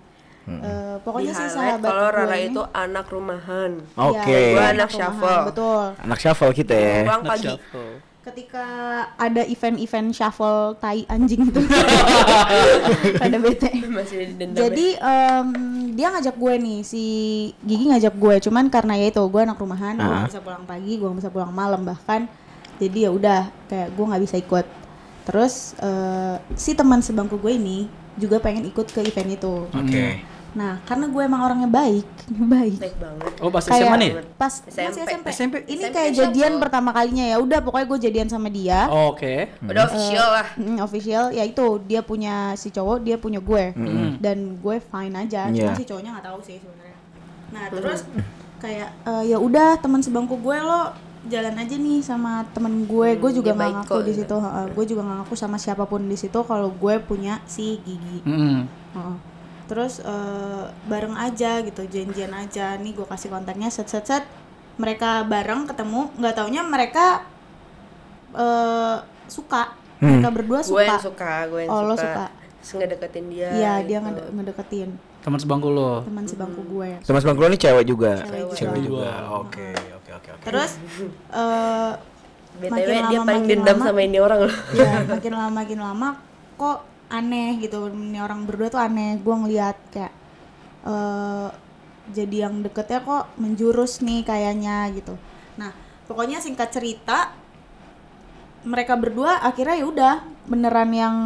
[0.42, 3.70] Eh, pokoknya Di sih sahabat kalau gue Rara ini- itu anak rumahan.
[3.92, 4.26] Oke.
[4.26, 5.42] Iya, Gua dia anak rumahan, shuffle.
[5.46, 5.84] Betul.
[6.00, 6.94] Anak shuffle kita ya.
[7.00, 7.46] Pulang Anak pagi.
[7.52, 7.92] shuffle.
[8.22, 8.64] Ketika
[9.14, 11.58] ada event-event shuffle tai anjing itu.
[13.20, 13.70] Pada bete.
[14.52, 15.46] Jadi em,
[15.92, 17.04] dia ngajak gue nih si
[17.60, 18.34] Gigi ngajak gue.
[18.40, 20.22] Cuman karena ya itu gue anak rumahan gue Ah.
[20.22, 22.30] nggak bisa pulang pagi gue nggak bisa pulang malam bahkan.
[22.78, 24.66] Jadi ya udah kayak gue nggak bisa ikut.
[25.22, 29.54] Terus eh, si teman sebangku gue ini juga pengen ikut ke event itu.
[29.66, 30.22] Oke.
[30.52, 32.04] Nah karena gue emang orangnya baik
[32.52, 33.32] baik Baik banget.
[33.38, 34.10] Oh pas kayak SMA nih?
[34.34, 34.84] pas SMP.
[34.84, 35.26] masih SMP.
[35.28, 35.54] SMP.
[35.64, 36.20] ini SMP kayak siapa?
[36.22, 39.48] jadian pertama kalinya ya udah pokoknya gue jadian sama dia Oh, Oke.
[39.62, 40.46] Udah official lah.
[40.54, 43.64] Mm, official ya itu dia punya si cowok dia punya gue
[44.18, 45.72] dan gue fine aja cuma Iya.
[45.74, 46.96] si cowoknya nggak tahu sih sebenarnya
[47.48, 48.00] nah terus
[48.58, 50.92] kayak eh, ya udah teman sebangku gue lo
[51.24, 54.66] jalan aja nih sama temen gue gue juga nggak baik ngaku kok, di situ heeh.
[54.68, 58.66] gue juga nggak ngaku sama siapa pun di situ kalau gue punya si gigi Mm-mm.
[58.92, 59.16] Heeh.
[59.64, 64.24] Terus eh, bareng aja gitu janjian aja nih gue kasih kontaknya set set set
[64.74, 67.22] mereka bareng ketemu nggak taunya mereka
[68.32, 68.96] eh
[69.26, 71.86] suka mereka berdua Gue suka yang suka, gue yang Oh, suka.
[71.86, 72.24] lo suka.
[72.62, 73.50] Ngedeketin dia.
[73.50, 74.06] Iya dia gitu.
[74.08, 76.02] ngede- ngedeketin Teman sebangku lo.
[76.02, 78.12] teman sebangku gue Teman sebangku lo ini cewek juga.
[78.20, 78.54] Cewek juga.
[78.56, 79.10] Cewek juga.
[79.36, 80.42] Oke, oke, oke, oke.
[80.42, 80.70] terus
[81.38, 81.92] eh
[82.52, 83.86] BTW makin dia lama, paling makin dendam lama.
[83.86, 84.54] sama ini orang loh.
[84.72, 86.08] ya makin lama makin lama
[86.54, 86.78] kok
[87.12, 87.92] aneh gitu.
[87.92, 89.20] Ini orang berdua tuh aneh.
[89.20, 90.12] Gue ngeliat kayak
[90.82, 91.48] eh
[92.10, 95.14] jadi yang deketnya kok menjurus nih kayaknya gitu.
[95.60, 95.70] Nah
[96.10, 97.30] pokoknya singkat cerita
[98.66, 100.14] mereka berdua akhirnya ya udah
[100.50, 101.16] beneran yang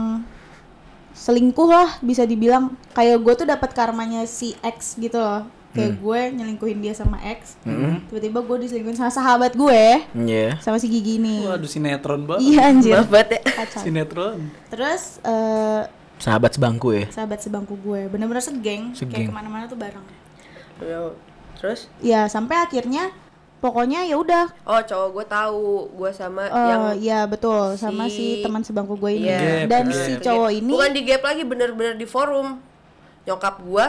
[1.16, 2.76] selingkuh lah bisa dibilang.
[2.92, 7.60] Kayak gue tuh dapat karmanya si X gitu loh kayak gue nyelingkuhin dia sama X
[8.06, 9.84] tiba-tiba gue diselingkuhin sama sahabat gue
[10.16, 10.56] Iya.
[10.58, 12.42] sama si Gigi ini Waduh sinetron banget.
[12.42, 13.40] iya anjir banget ya.
[13.54, 14.38] kacau Sinetron.
[14.66, 15.82] terus eh
[16.16, 17.04] Sahabat sebangku ya.
[17.08, 19.12] sahabat sebangku gue bener-bener segeng, Segeng.
[19.14, 20.00] kayak ke mana-mana tuh bareng
[21.56, 21.88] Terus?
[21.98, 23.08] ya sampai akhirnya
[23.58, 28.12] pokoknya ya udah Oh cowok gue tahu gue sama eh, yang ya betul sama si,
[28.12, 29.96] si- teman sebangku gue ini Iya, dan betul.
[29.98, 32.60] si cowok ini bukan di gap lagi bener-bener di forum
[33.24, 33.86] nyokap gue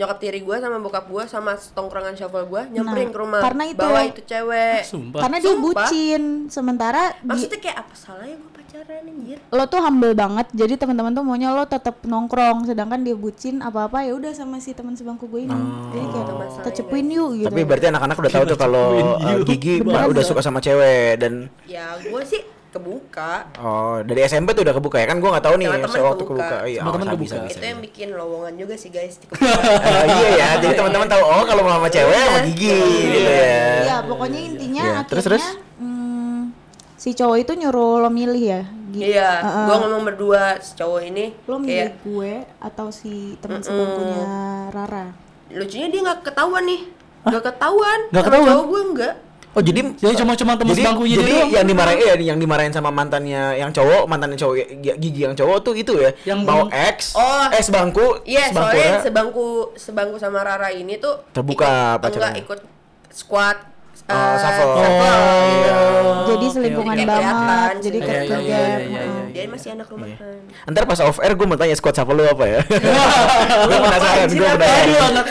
[0.00, 3.40] nyokap tiri gue sama bokap gue sama tongkrongan shuffle gue nyamperin Nah, ke rumah.
[3.40, 4.74] karena itu- bawa itu cewek.
[4.74, 5.20] Ah, Sumpah.
[5.20, 5.64] karena dia Sumpah.
[5.84, 6.22] bucin.
[6.48, 9.38] Sementara di- maksudnya kayak apa salahnya gue pacaran anjir?
[9.46, 10.46] Lo tuh humble banget.
[10.52, 12.64] Jadi teman-teman tuh maunya lo tetap nongkrong.
[12.64, 15.58] Sedangkan dia bucin apa-apa ya udah sama si teman sebangku gue ini.
[15.90, 16.26] Jadi kayak
[16.64, 17.46] kecepuin yuk gitu.
[17.46, 21.32] Tapi berarti anak-anak udah tahu tuh kalau uh, Gigi Beneran udah suka sama cewek dan
[21.64, 25.54] ya gue sih kebuka oh dari SMP tuh udah kebuka ya kan gua nggak tahu
[25.54, 26.46] nih Sama temen sewaktu kebuka.
[26.46, 26.56] kebuka.
[26.64, 27.34] Iya, Sama oh, temen bisa, kebuka.
[27.42, 31.22] bisa, itu yang bikin lowongan juga sih guys di Ah, iya ya, jadi teman-teman tahu
[31.22, 33.58] oh kalau mau sama cewek sama Gigi gitu ya.
[33.82, 35.44] Iya, pokoknya intinya Iya, akhirnya terus, terus?
[35.76, 36.40] hmm,
[36.96, 38.62] si cowok itu nyuruh lo milih ya.
[38.88, 39.66] Gi- iya Heeh.
[39.66, 44.22] gue ngomong berdua si cowok ini Lo milih kayak gue atau si teman sebangkunya
[44.68, 45.14] Rara?
[45.48, 46.80] lucunya dia nggak ketahuan nih
[47.22, 48.48] nggak ketahuan Sama ketahuan?
[48.48, 49.14] cowok gue enggak
[49.50, 51.50] Oh jadi Jadi cuma cuma teman jadi, sebangkunya jadi doang.
[51.50, 55.58] yang dimarahin ya, yang dimarahin sama mantannya yang cowok mantannya cowok ya, Gigi yang cowok
[55.60, 57.46] tuh itu ya Yang mau belum- X Oh.
[57.48, 58.98] eh sebangku Iya, sebangku soalnya ya.
[59.02, 62.30] sebangku sebangku sama Rara ini tuh Terbuka ikut, pacarannya.
[62.30, 62.60] enggak ikut
[63.10, 63.58] squad
[64.02, 64.70] Oh, eh, shuffle.
[64.72, 65.18] shuffle.
[65.46, 65.74] Iya.
[66.24, 67.04] jadi oke, selingkungan oke.
[67.04, 69.02] banget, Kelihatan, jadi Iya, ke iya, iya, iya, iya.
[69.30, 70.38] Dia masih anak rumahan.
[70.66, 72.60] Ntar pas off air gue mau tanya squad siapa lu apa ya?
[73.68, 74.82] gue penasaran, gue penasaran.
[74.82, 75.26] Aduh anak.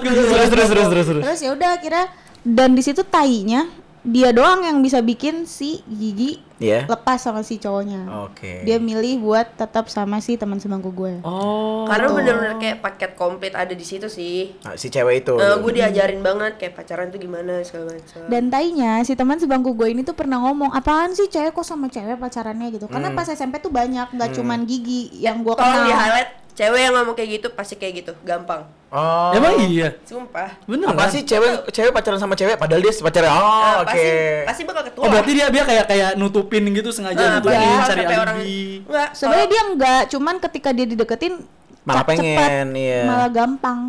[0.00, 1.22] Terus terus terus terus terus.
[1.24, 2.04] Terus ya udah akhirnya
[2.46, 3.66] dan di situ tainya
[4.06, 6.86] dia doang yang bisa bikin si Gigi Iya.
[6.86, 8.08] lepas sama si cowoknya.
[8.24, 8.62] Oke.
[8.62, 11.20] Dia milih buat tetap sama si teman sebangku gue.
[11.20, 11.84] Oh.
[11.84, 14.56] Karena bener-bener kayak paket komplit ada di situ sih.
[14.62, 15.34] Nah, si cewek itu.
[15.34, 18.24] Eh, gue diajarin banget kayak pacaran tuh gimana segala macam.
[18.26, 21.86] Dan tainya si teman sebangku gue ini tuh pernah ngomong apaan sih cewek kok sama
[21.86, 22.86] cewek pacarannya gitu.
[22.86, 26.00] Karena pas SMP tuh banyak nggak cuman Gigi yang gue Tolong di kenal.
[26.00, 28.64] highlight cewek yang ngomong kayak gitu pasti kayak gitu, gampang.
[28.86, 29.28] Oh.
[29.30, 29.92] Emang iya.
[30.02, 30.56] Sumpah.
[30.64, 31.12] Bener Apa kan?
[31.12, 33.28] sih cewek cewek pacaran sama cewek padahal dia pacaran.
[33.28, 33.84] Oh, Eh, oke.
[33.84, 34.08] pasti
[34.46, 35.02] pasti bakal ketua.
[35.04, 36.10] Oh berarti dia dia kayak kayak
[36.46, 38.86] nutupin gitu sengaja nutupin padahal cari sampai orang alibi.
[38.86, 39.08] enggak.
[39.12, 41.34] Sebenarnya dia enggak, cuman ketika dia dideketin
[41.82, 43.02] Malah cepet, pengen, iya.
[43.02, 43.80] malah gampang.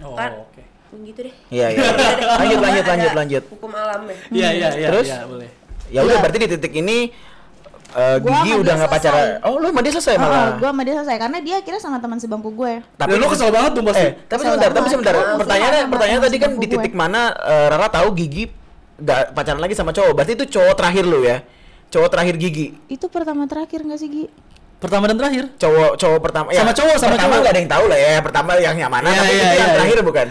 [0.00, 0.62] Oh, Kan- oke.
[0.96, 1.34] gitu deh.
[1.48, 1.88] Iya, iya.
[2.40, 3.42] Lanjut lanjut lanjut lanjut.
[3.52, 4.16] Hukum alam ya.
[4.28, 5.06] Iya iya iya Terus?
[5.06, 5.48] iya, boleh.
[5.86, 6.22] Ya udah Iya.
[6.24, 6.98] berarti di titik ini
[7.96, 9.26] Gua Gigi udah nggak pacaran.
[9.40, 10.60] Oh, lu sama dia selesai malah.
[10.60, 12.84] gue sama dia selesai karena dia kira sama teman sebangku gue.
[12.92, 14.04] Tapi lu kesel banget tuh pasti.
[14.04, 15.14] Eh, tapi sebentar, tapi sebentar.
[15.16, 18.52] Pertanyaannya pertanyaan tadi kan di titik mana eh, Rara tahu Gigi
[18.96, 20.12] nggak pacaran lagi sama cowok.
[20.12, 21.40] Berarti itu cowok terakhir lu ya.
[21.88, 22.66] Cowok terakhir Gigi.
[22.86, 24.24] Itu pertama terakhir gak sih Gi?
[24.76, 25.44] Pertama dan terakhir.
[25.56, 27.42] Cowok cowok pertama Sama cowok, sama pertama cowok.
[27.42, 28.14] nggak ada yang tahu lah ya.
[28.20, 30.26] Pertama yang yang mana, Iya, tapi iya, itu yang iya, terakhir bukan?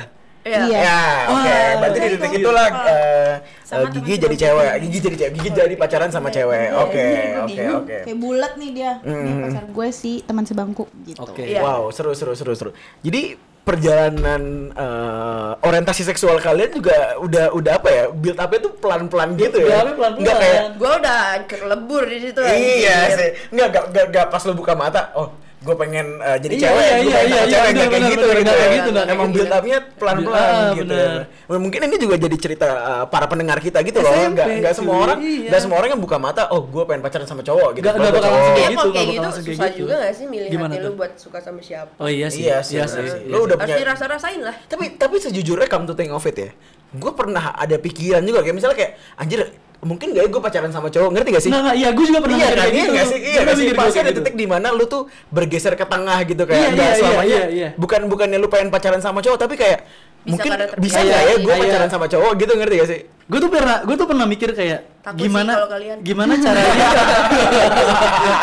[0.45, 0.59] Iya.
[0.61, 0.77] Iya.
[0.77, 1.33] Ya, oke.
[1.49, 2.25] Wah, Berarti di itu.
[2.37, 3.33] itulah eh,
[3.65, 4.69] Sama eh, Gigi teman jadi cewek.
[4.77, 5.31] Gigi jadi cewek.
[5.33, 6.67] Gigi jadi pacaran sama cewek.
[6.77, 7.05] Oke,
[7.41, 7.97] oke, oke.
[8.05, 8.91] Kayak bulat nih dia.
[9.01, 9.41] Dia Mm.
[9.49, 11.17] pacar gue sih teman sebangku gitu.
[11.17, 11.41] Oke.
[11.41, 11.65] Iya.
[11.65, 12.71] Wow, seru seru seru seru.
[13.01, 13.33] Jadi
[13.65, 18.03] perjalanan eh, orientasi seksual kalian juga udah udah apa ya?
[18.13, 19.81] Build up-nya tuh pelan-pelan gitu ya.
[19.81, 20.11] Pelan-pelan.
[20.21, 22.41] Enggak kayak Gue udah hancur lebur di situ.
[22.45, 23.29] Iya sih.
[23.49, 25.09] Enggak enggak enggak, enggak pas lo buka mata.
[25.17, 25.33] Oh,
[25.65, 27.89] gue pengen eh, jadi Iya, cewek, iya, gue iya, pengen iya, iya, cewek bener, nggak
[27.89, 28.45] kayak bener, gitu bener, gitu.
[28.45, 28.77] nggak kayak ya.
[28.77, 29.57] gitu, nggak Emang kayak build gitu.
[29.57, 30.81] up-nya pelan-pelan Ah, gitu.
[30.85, 31.09] bener.
[31.45, 34.11] Nah, Mungkin ini juga jadi cerita eh, para pendengar kita gitu loh.
[34.11, 35.49] SMP, Nggak nggak semua orang, iya.
[35.49, 36.41] nggak semua orang yang buka mata.
[36.47, 37.81] Oh, gue pengen pacaran sama cowok gitu.
[37.81, 39.79] Nggak- Kalau nggak bakal langsung Iya, gitu, nggak kayak bakal gitu langsung kayak susah gitu.
[39.81, 40.93] juga gak sih milih Gimana hati lu tuh?
[40.95, 41.91] buat suka sama siapa?
[41.95, 42.41] Oh iya sih.
[42.41, 43.01] Iya sih, Iya iya sih.
[43.03, 43.19] sih.
[43.19, 44.55] iya Lu udah Harus punya dirasa-rasain lah.
[44.65, 46.51] tapi tapi sejujurnya come to think of it ya
[46.87, 49.51] gue pernah ada pikiran juga kayak misalnya kayak anjir
[49.85, 52.19] mungkin gak ya gue pacaran sama cowok ngerti gak sih Nggak, nggak, iya gue juga
[52.25, 52.93] pernah iya kan kayak iya gitu.
[52.93, 54.19] nggak sih iya nggak sih mikir pasti ada gitu.
[54.25, 57.45] titik di mana lu tuh bergeser ke tengah gitu kayak Iya, nggak iya, selamanya iya,
[57.53, 57.69] iya.
[57.77, 59.79] bukan bukannya lu pengen pacaran sama cowok tapi kayak
[60.25, 63.49] Bisa mungkin bisa nggak ya gue pacaran sama cowok gitu ngerti gak sih Gue tuh
[63.49, 65.97] pernah, gue tuh pernah mikir kayak Takut sih gimana, kalau kalian.
[66.05, 66.85] gimana caranya?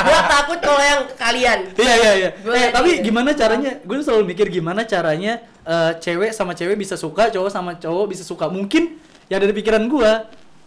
[0.03, 1.59] Gua takut kalau yang kalian.
[1.75, 2.29] Iya iya iya.
[2.35, 3.11] Eh, tapi gitu.
[3.11, 3.79] gimana caranya?
[3.83, 8.11] Gue tuh selalu mikir gimana caranya eh, cewek sama cewek bisa suka, cowok sama cowok
[8.11, 8.51] bisa suka.
[8.51, 8.99] Mungkin
[9.31, 10.11] yang dari pikiran gue,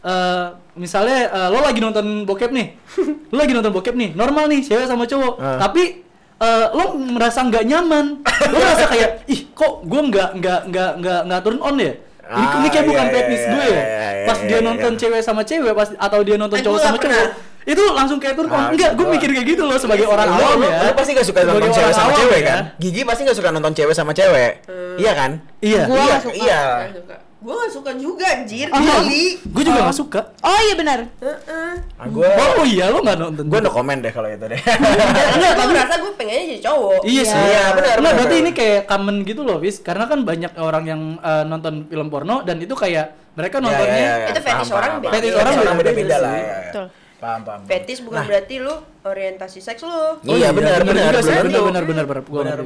[0.06, 2.68] eh, misalnya eh, lo lagi nonton bokep nih,
[3.32, 5.58] lo lagi nonton bokep nih, normal nih cewek sama cowok, Ah.
[5.60, 10.92] tapi eh, lo merasa nggak nyaman, lo merasa kayak ih kok gue nggak nggak nggak
[10.96, 11.94] nggak nggak turn on ya.
[12.26, 13.84] Ini, Ah, ini kayak bukan iya, fetish iya, gue iya, ya.
[13.86, 14.66] iya, Pas iya, dia iya.
[14.66, 17.64] nonton cewek sama cewek, pas atau dia nonton Eh, cowok sama nggak cowok, pernah.
[17.66, 18.58] itu langsung kayak turn on.
[18.58, 20.78] Ah, Enggak, gue gua- mikir kayak gitu loh sebagai orang awam ya.
[20.82, 22.48] lu pasti gak suka Sebagai nonton cewek sama awam cewek ya.
[22.48, 24.52] kan Gigi pasti gak suka nonton cewek sama cewek
[24.98, 25.82] iya kan Iya.
[25.86, 26.34] Gua iya suka.
[26.36, 27.16] iya suka.
[27.38, 28.80] Gua gak suka juga anjir, Oh.
[28.80, 29.38] geli.
[29.44, 30.20] Gue juga gak suka.
[30.40, 31.00] Oh iya benar.
[31.16, 31.72] Heeh.
[31.94, 33.46] ah, gue Oh, iya lo gak nonton.
[33.46, 34.58] gue no comment deh kalau itu deh
[35.36, 37.00] Enggak, gue merasa gue pengennya jadi cowok.
[37.04, 37.38] Iya sih.
[37.38, 39.78] Iya, benar, Nggak, benar, berarti ini kayak common gitu loh, Wis.
[39.80, 44.00] Karena kan banyak orang yang eh, nonton film porno dan itu kayak mereka Iya, nontonnya
[44.00, 45.14] iya, iya, Itu paham, fetish orang paham, beda.
[45.14, 46.58] Fetish orang beda-beda lah ya, ya.
[46.66, 46.86] Betul.
[47.16, 49.92] paham paham Fetish bukan Nah, berarti lu orientasi seks lu.
[49.92, 51.62] Oh Iya, benar, benar, benar, benar benar.
[51.62, 52.22] benar benar benar.
[52.26, 52.58] Gua Benar,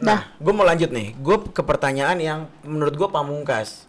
[0.00, 1.16] Nah, gue mau lanjut nih.
[1.16, 3.88] Gue ke pertanyaan yang menurut gue pamungkas.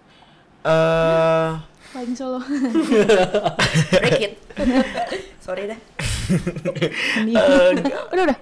[0.64, 1.52] Eh,
[1.92, 2.40] Paling solo.
[4.04, 4.34] Break it.
[5.46, 5.80] Sorry dah.
[7.28, 8.38] eh, udah udah.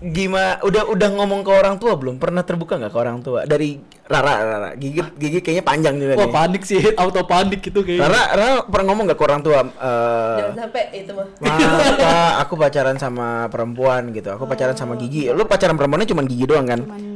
[0.00, 0.58] Gimana?
[0.62, 2.18] Udah udah ngomong ke orang tua belum?
[2.18, 3.46] Pernah terbuka nggak ke orang tua?
[3.46, 6.34] Dari Rara, Rara, gigi, gigi kayaknya panjang juga Wah, nih.
[6.34, 8.04] panik sih, auto panik gitu kayaknya.
[8.04, 9.60] Rara, Rara pernah ngomong nggak ke orang tua?
[9.64, 11.26] Eh, Jangan sampai itu mah.
[12.44, 14.28] Aku pacaran sama perempuan gitu.
[14.28, 15.32] Aku pacaran sama Gigi.
[15.32, 16.80] Lu pacaran perempuannya cuma Gigi doang kan?
[16.84, 17.13] Cuman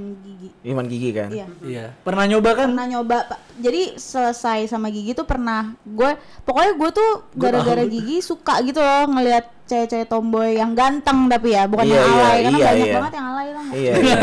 [0.58, 1.28] Cuman Gigi kan?
[1.28, 1.46] Iya.
[1.60, 1.84] Iya.
[2.00, 2.68] Pernah nyoba kan?
[2.68, 3.38] Pernah nyoba, Pak.
[3.58, 5.74] Jadi selesai sama gigi tuh pernah.
[5.82, 11.52] Gue pokoknya gue tuh gara-gara gigi suka gitu loh ngelihat cewek-cewek tomboy yang ganteng tapi
[11.52, 12.96] ya, bukan Iya, yang iya, alay karena iya, banyak iya.
[12.96, 13.64] banget yang alay loh.
[13.68, 14.16] Iya, iya.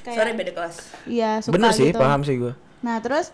[0.00, 0.74] Kayak- Sorry beda kelas.
[1.04, 1.98] Iya, suka Bener sih, gitu.
[1.98, 2.52] paham sih gue.
[2.80, 3.26] Nah, terus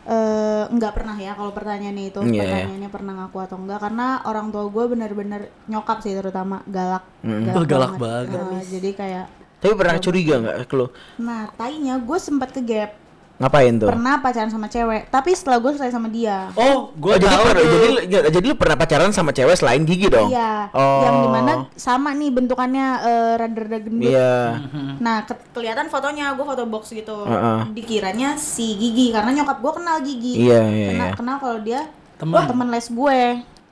[0.00, 2.40] eh nggak pernah ya kalau pertanyaannya itu Iya, iya.
[2.40, 7.04] pertanyaannya pernah ngaku atau enggak karena orang tua gue bener-bener nyokap sih terutama galak
[7.52, 8.32] Oh, galak banget.
[8.32, 9.26] Nah, jadi kayak
[9.60, 10.86] Tapi pernah curiga nggak ke lu?
[11.16, 12.96] nah tainya gue sempat ke gap
[13.36, 13.88] Ngapain tuh?
[13.88, 17.44] pernah pacaran sama cewek tapi setelah gue selesai sama dia Oh, Oh, gue jadi, tahu
[17.46, 20.28] pernah- jadi, lu- jadi lu pernah pacaran sama cewek selain Gigi dong?
[20.28, 21.00] Iya, Oh.
[21.02, 24.08] yang di mana sama nih bentukannya eh, rada-rada gendut.
[24.10, 24.60] Iya.
[24.96, 27.16] Nah, ke- kelihatan fotonya, gue foto box gitu.
[27.22, 27.60] Heeh.
[27.70, 30.34] Dikiranya si Gigi karena nyokap gue kenal Gigi.
[30.42, 31.16] Iya, iya, Kenal, iya.
[31.16, 31.80] kenal kalau dia
[32.16, 32.32] Temen.
[32.34, 33.20] wah teman les gue.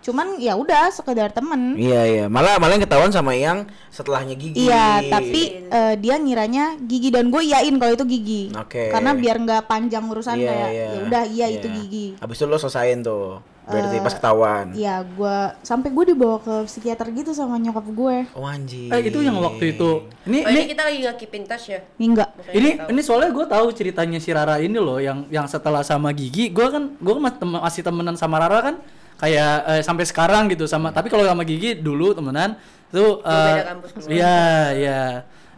[0.09, 1.77] Cuman ya udah sekedar temen.
[1.77, 2.25] Iya, iya.
[2.27, 4.65] Malah malah yang ketahuan sama yang setelahnya Gigi.
[4.65, 8.43] Iya, tapi eh, dia ngiranya Gigi dan gue iyain kalau itu Gigi.
[8.57, 8.89] Oke.
[8.89, 10.87] Karena biar nggak panjang urusan Iya, kayak iya.
[10.89, 11.57] ya udah iya Iya.
[11.61, 12.07] itu Gigi.
[12.17, 13.45] Habis itu lo selesain tuh.
[13.69, 14.67] Berarti Eh, pas ketahuan.
[14.73, 18.17] Iya, gue sampai gue dibawa ke psikiater gitu sama nyokap gue.
[18.33, 18.89] Oh anjing.
[18.89, 20.09] Eh, itu yang waktu itu.
[20.25, 21.85] Ini Oh, ini ini kita lagi nggak keep in touch ya.
[22.01, 22.33] Enggak.
[22.33, 22.89] Makanya ini tahu.
[22.89, 26.65] ini soalnya gue tahu ceritanya si Rara ini loh yang yang setelah sama Gigi gue
[26.65, 27.23] kan gue kan
[27.61, 28.77] masih temenan sama Rara kan
[29.19, 32.55] kayak eh, sampai sekarang gitu sama tapi kalau sama Gigi dulu temenan
[32.89, 34.11] tuh beda eh, kampus keluar.
[34.15, 34.39] iya
[34.79, 35.01] iya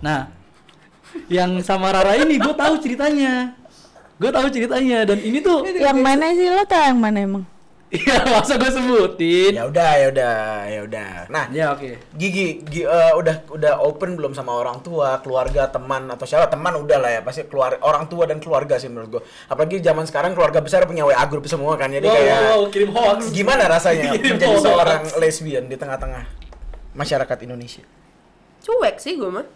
[0.00, 0.20] nah
[1.28, 3.52] yang sama Rara ini gue tahu ceritanya
[4.20, 7.44] gue tahu ceritanya dan ini tuh Yang mana sih lo tau yang mana emang?
[7.90, 11.10] Iya masa gue sebutin Ya udah, ya udah, ya udah.
[11.26, 16.06] Nah, ya oke Gigi, Gi- eh, udah udah open belum sama orang tua, keluarga, teman
[16.06, 16.46] atau siapa?
[16.46, 19.22] Teman udah lah ya, pasti keluar orang tua dan keluarga sih menurut gua.
[19.46, 21.90] Apalagi zaman sekarang keluarga besar punya WA grup semua kan.
[21.90, 24.64] Jadi wow, kayak wow, wow, kirim hoax gimana rasanya Kirim menjadi hoax.
[24.64, 26.24] seorang lesbian di tengah-tengah
[26.94, 27.82] masyarakat Indonesia?
[28.62, 29.46] Cuek sih gue mah.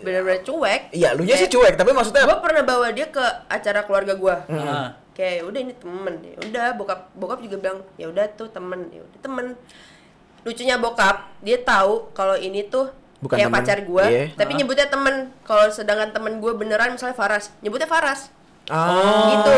[0.00, 0.96] Bener-bener cuek.
[0.96, 4.34] Iya, lu nya sih cuek, tapi maksudnya Gue pernah bawa dia ke acara keluarga gue.
[4.48, 4.96] Ah.
[5.20, 9.02] Kayak udah ini temen, ya udah bokap bokap juga bilang ya udah tuh temen, ya
[9.02, 9.46] udah temen.
[10.40, 12.88] Lucunya bokap dia tahu kalau ini tuh
[13.20, 14.24] Bukan kayak temen, pacar gue, iya.
[14.32, 15.28] tapi nyebutnya temen.
[15.42, 18.32] Kalau sedangkan temen gue beneran misalnya Faras, nyebutnya Faras.
[18.70, 19.50] ah, gitu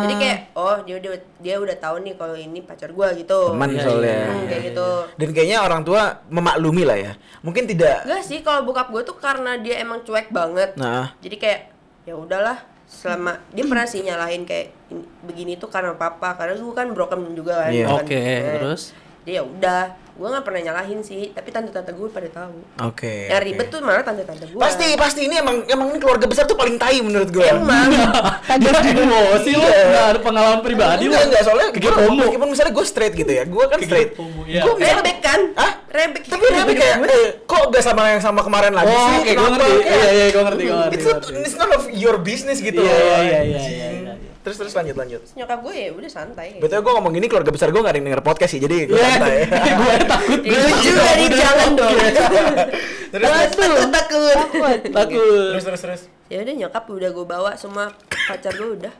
[0.00, 3.68] jadi kayak oh dia udah dia udah tahu nih kalau ini pacar gua gitu teman
[3.68, 4.08] Iya, soalnya.
[4.08, 7.12] iya, Hmm, kayak gitu Dan kayaknya orang tua memaklumi lah ya.
[7.44, 11.36] Mungkin tidak enggak sih kalau bokap gua tuh karena dia emang cuek banget Nah, jadi
[11.36, 11.60] kayak
[12.02, 16.74] ya udahlah selama dia pernah sih nyalahin kayak "Ini- begini tuh karena papa karena gua
[16.76, 17.98] kan broken juga kan kan.
[17.98, 18.82] Oke, Nah, terus?
[19.26, 22.56] dia ya udah gue nggak pernah nyalahin sih tapi tante-tante gue pada tahu
[22.88, 23.28] Oke.
[23.28, 23.44] yang oke.
[23.44, 26.80] ribet tuh malah tante-tante gue Pasti pasti ini emang emang ini keluarga besar tuh paling
[26.80, 27.44] tai menurut gue.
[27.44, 27.92] emang
[28.56, 29.84] Dia emosi lo, Iya.
[29.86, 31.12] nggak ada pengalaman pribadi lo.
[31.12, 32.22] Enggak, enggak soalnya homo.
[32.24, 34.10] Meskipun misalnya gue straight gitu ya, gue kan straight.
[34.16, 34.64] homo, iya.
[34.64, 35.72] Gue misalnya rebek kan Hah?
[35.86, 39.16] rebek Tapi Rebe kayak eh, kok gak sama yang sama kemarin lagi Oh, sih?
[39.20, 39.72] oke, gue ngerti.
[39.84, 40.94] Iya, iya, gue ngerti, gue ngerti.
[40.96, 41.04] It's
[41.52, 43.20] gue not, of your business gitu Iya, loh.
[43.20, 43.60] iya, iya,
[44.46, 44.54] iya, iya, iya.
[44.54, 45.20] Terus terus lanjut lanjut.
[45.20, 47.98] Terus nyokap gue ya udah santai Betul gue ngomong gini keluarga besar gue gak ada
[47.98, 49.36] yang denger podcast sih, jadi gue Iya, santai.
[49.80, 50.40] gue takut.
[50.40, 51.92] Ya, lucu dari jangan dong
[53.06, 53.30] terus
[53.88, 55.48] takut takut Takut.
[55.52, 56.02] terus terus terus.
[56.26, 57.90] ya udah nyokap udah gue bawa semua
[58.26, 58.94] pacar gue udah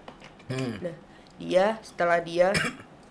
[0.47, 0.79] Hmm.
[0.79, 0.95] nah
[1.37, 2.55] dia setelah dia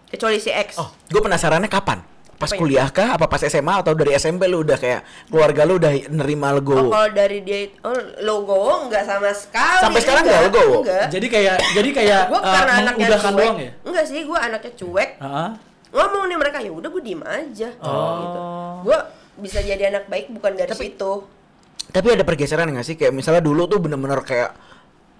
[0.08, 2.00] kecuali si X Oh, gue penasarannya kapan?
[2.45, 2.62] Pas Apa ya?
[2.62, 3.10] kuliah kah?
[3.12, 6.88] Apa pas SMA atau dari SMP lu udah kayak keluarga lu udah nerima Oh, legowo?
[6.88, 10.75] kalau dari dia oh logo nggak sama sekali Sampai sekarang enggak, nggak logowo?
[10.79, 13.71] enggak Jadi kayak jadi kayak gue eh, karena anaknya cuek doang ya.
[13.81, 15.49] enggak sih gue anaknya cuek Heeh.
[15.91, 18.13] ngomong nih mereka ya udah gue diem aja Oh.
[18.21, 18.39] gitu
[18.84, 18.97] gue
[19.38, 21.13] bisa jadi anak baik bukan dari situ
[21.88, 22.93] Tapi ada pergeseran nggak sih?
[22.93, 24.53] Kayak misalnya dulu tuh bener-bener kayak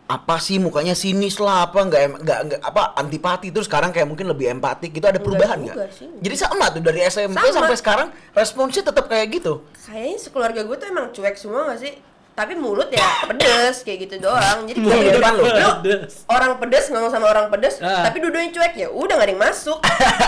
[0.06, 4.28] apa sih mukanya sinis lah apa nggak nggak nggak apa antipati terus sekarang kayak mungkin
[4.28, 5.78] lebih empatik gitu ada perubahan nggak?
[6.22, 7.66] Jadi sama tuh dari SMP Sama.
[7.66, 9.66] sampai sekarang responsnya tetap kayak gitu.
[9.84, 11.94] kayaknya sekeluarga gue tuh emang cuek semua gak sih
[12.32, 15.42] tapi mulut ya pedes kayak gitu doang jadi Mulut kayak depan lu.
[15.42, 16.14] lu Pedes.
[16.28, 18.04] orang pedes ngomong sama orang pedes Ah.
[18.04, 19.80] tapi duduknya cuek ya udah gak ada yang masuk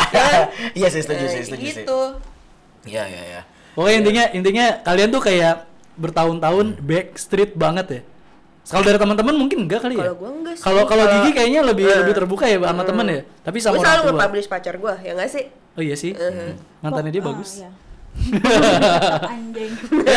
[0.07, 0.41] kan
[0.79, 1.73] Iya sih setuju Eh, sih setuju sih.
[1.75, 2.01] gitu
[2.83, 3.41] Iya iya iya.
[3.73, 8.01] Pokoknya intinya intinya kalian tuh kayak bertahun-tahun backstreet banget ya.
[8.67, 10.03] Kalau dari teman-teman mungkin enggak kali ya?
[10.03, 10.61] Kalau gua enggak sih.
[10.61, 11.97] Kalau kalau Gigi kayaknya lebih Eh.
[11.97, 13.21] lebih terbuka ya sama temen ya.
[13.41, 14.11] Tapi sama gue orang selalu tua.
[14.13, 16.11] nge-publish pacar gue ya gak sih Oh iya sih.
[16.79, 17.49] Mantannya dia bagus.
[17.57, 17.69] iya.
[19.29, 19.71] Anjing.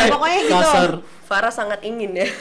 [0.09, 0.53] Pokoknya gitu.
[0.53, 0.89] Kasar.
[1.23, 2.27] Farah sangat ingin ya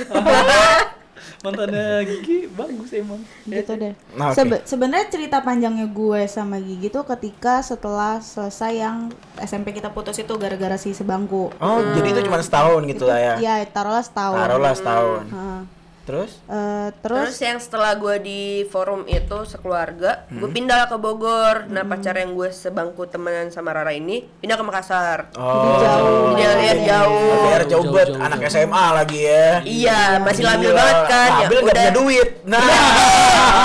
[1.40, 3.20] Mantannya Gigi bagus emang.
[3.42, 3.92] gitu deh.
[4.12, 4.37] Nah, oke.
[4.37, 10.16] Sebe- Sebenarnya cerita panjangnya gue sama Gigi tuh ketika setelah selesai yang SMP kita putus
[10.16, 11.49] itu gara-gara si sebangku.
[11.55, 13.35] Oh jadi itu cuma setahun gitu lah ya?
[13.38, 14.37] Iya, taruhlah setahun.
[14.38, 15.23] Taruhlah setahun.
[15.29, 15.61] Heeh.
[16.02, 16.32] Terus?
[16.44, 21.64] Eh, Terus, terus, yang setelah gue di forum itu sekeluarga, gue pindah ke Bogor.
[21.66, 25.30] Nah pacar yang gue sebangku temenan sama Rara ini pindah ke Makassar.
[25.32, 25.78] Oh.
[25.78, 26.34] jauh.
[26.34, 27.30] Dia lihat jauh.
[27.38, 28.50] LDR jauh Jauh, banget, jauh, anak jauh.
[28.50, 29.46] SMA lagi ya.
[29.62, 30.78] Iya, masih labil Gila.
[30.78, 31.30] banget kan.
[31.38, 32.28] Labil nggak punya duit.
[32.42, 32.60] Nah,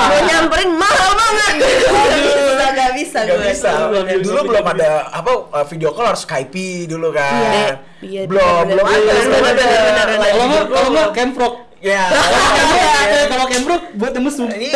[0.05, 1.53] Gue nyamperin mahal banget.
[2.55, 3.47] Gak, gak bisa nggak gue.
[3.49, 3.69] bisa.
[3.81, 4.75] Labil, Dulu labil, belum labil.
[4.77, 7.33] ada apa uh, video call harus Skype dulu kan.
[7.33, 7.65] Iya,
[8.01, 9.01] iya, belum, bener, belum bener, ada.
[9.01, 9.65] bener, belum bener, ada.
[9.65, 10.29] bener, bener.
[10.29, 11.55] Kalau nggak kalau nggak Camfrog.
[11.85, 12.09] Ya.
[12.09, 14.49] Eh, Kalau Camfrog buat mesum.
[14.49, 14.73] Iya.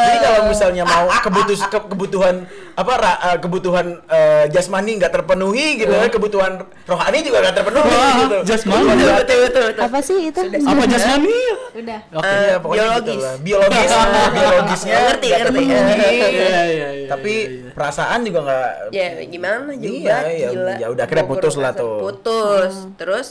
[0.00, 2.34] Jadi kalau misalnya mau kebutuh ke- kebutuhan
[2.72, 6.52] apa ra- uh, kebutuhan uh, jasmani nggak terpenuhi gitu kan, kebutuhan
[6.84, 8.36] rohani juga nggak terpenuhi gitu.
[8.44, 8.84] jasmani.
[8.86, 9.82] Betul, betul, betul, betul.
[9.84, 10.40] apa sih itu?
[10.40, 11.36] Apa jasmani?
[11.72, 12.00] Udah.
[12.10, 12.26] Oke.
[12.26, 13.04] Iya, pokoknya biologis.
[13.04, 13.34] gitu lah.
[13.38, 13.90] Biologis,
[14.32, 15.28] biologisnya Ngerti, ngerti.
[15.36, 15.76] terpenuhi.
[16.00, 16.88] Iya, iya, iya.
[17.06, 17.70] Tapi iya, iya.
[17.70, 20.74] perasaan juga nggak Ya gimana juga Iya, iya, gila.
[20.76, 21.98] ya udah, akhirnya putus lah tuh.
[22.00, 22.72] Putus.
[22.96, 23.28] Terus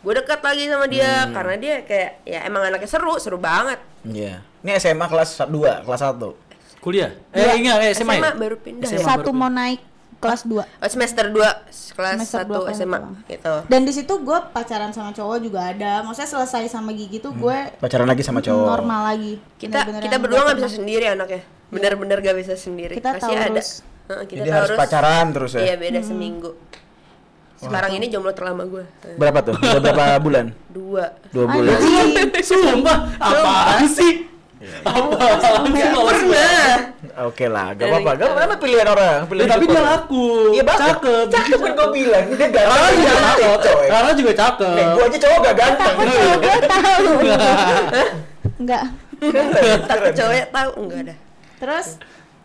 [0.00, 1.32] gue dekat lagi sama dia Hmm.
[1.32, 3.76] karena dia kayak ya emang anaknya seru, seru banget.
[4.02, 4.40] Iya.
[4.60, 6.32] Ini SMA kelas 2, kelas 1.
[6.78, 7.12] Kuliah?
[7.30, 8.32] Eh, enggak, eh, SMA, ya?
[8.32, 8.88] baru pindah.
[8.88, 9.00] SMA.
[9.00, 9.06] ya?
[9.06, 9.80] Satu baru mau naik
[10.16, 10.64] kelas 2.
[10.64, 11.48] Oh, semester 2
[11.92, 13.54] kelas Semester 1 dua kelas SMA gitu.
[13.68, 16.00] Dan di situ gue pacaran sama cowok juga ada.
[16.00, 18.66] Maksudnya selesai sama Gigi tuh gue Pacaran lagi sama cowok.
[18.66, 19.36] normal lagi.
[19.56, 21.40] Kita Bener-bener kita yang berdua nggak bisa sendiri anaknya.
[21.70, 22.94] Bener-bener gak bisa sendiri.
[22.98, 23.60] Kita Pasti ada.
[24.10, 25.60] Heeh, kita Jadi harus pacaran terus ya.
[25.62, 26.50] Iya beda seminggu.
[27.60, 28.84] Sekarang ini jomblo terlama gue.
[29.20, 29.54] Berapa tuh?
[29.60, 30.46] Udah berapa bulan?
[30.72, 31.12] Dua.
[31.28, 31.76] Dua bulan.
[32.40, 34.24] Sumpah, apaan sih?
[34.80, 35.84] Apaan sih?
[35.84, 36.76] Kalau Pernah.
[37.28, 38.10] Oke lah, gak apa-apa.
[38.16, 39.24] Gak apa-apa pilihan orang.
[39.24, 40.26] Ya, Pilihan tapi hidup dia laku.
[40.56, 40.62] Iya.
[40.64, 41.24] Cakep.
[41.28, 42.24] Cakep kan gue bilang.
[42.32, 42.68] Dia ganteng.
[42.68, 43.76] Rara juga cakep.
[43.88, 44.72] Rara juga cakep.
[44.72, 45.94] Nih, gua aja cowok gak ganteng.
[46.40, 47.12] Gue tahu.
[48.60, 48.84] Enggak.
[49.84, 51.14] Takut cowok tahu enggak ada.
[51.60, 51.86] Terus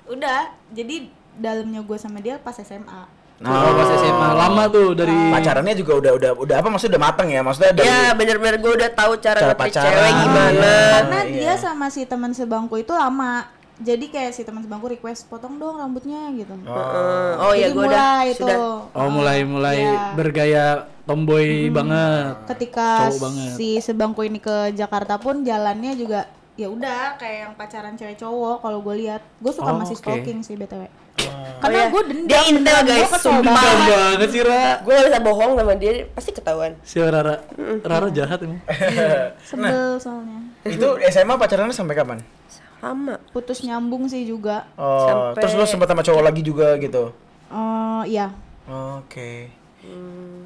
[0.07, 0.39] udah
[0.71, 0.95] jadi
[1.35, 3.07] dalamnya gue sama dia pas SMA.
[3.37, 7.27] Oh, pas SMA lama tuh dari Pacarannya juga udah udah udah apa maksudnya udah mateng
[7.27, 7.41] ya?
[7.41, 9.85] Maksudnya dari Ya bener-bener gue udah tahu cara, Cara pacaran.
[9.85, 10.73] cewek gimana.
[10.95, 11.33] Karena iya.
[11.33, 13.51] dia sama si teman sebangku itu lama.
[13.75, 16.55] Jadi kayak si teman sebangku request potong dong rambutnya gitu.
[16.55, 17.31] Heeh.
[17.35, 18.57] Oh iya Jadi gue udah mulai sudah.
[18.89, 20.01] Oh, mulai mulai Iya.
[20.15, 20.65] bergaya
[21.03, 22.39] tomboy banget.
[22.49, 23.51] ketika Cowok banget.
[23.53, 28.59] si sebangku ini ke Jakarta pun jalannya juga ya udah kayak yang pacaran cewek cowok
[28.59, 30.87] kalau gue lihat gue suka Oh, masih stalking sih btw
[31.17, 31.87] Oh karena iya.
[31.89, 33.55] gue dendam Dia intel, guys, sumpah.
[33.55, 34.27] banget.
[34.27, 34.83] Sih Ra.
[34.83, 36.75] Gue gak bisa bohong sama dia, pasti ketahuan.
[36.83, 37.39] Si Rara.
[37.81, 38.59] Rara jahat emang.
[39.47, 42.19] sebel soalnya itu SMA pacarannya sampai kapan?
[42.75, 43.15] Sama.
[43.31, 47.15] putus nyambung sih juga Oh, Sampai- terus lu sempat sama cowok lagi juga gitu.
[47.47, 48.29] oh iya
[48.67, 49.49] Oke.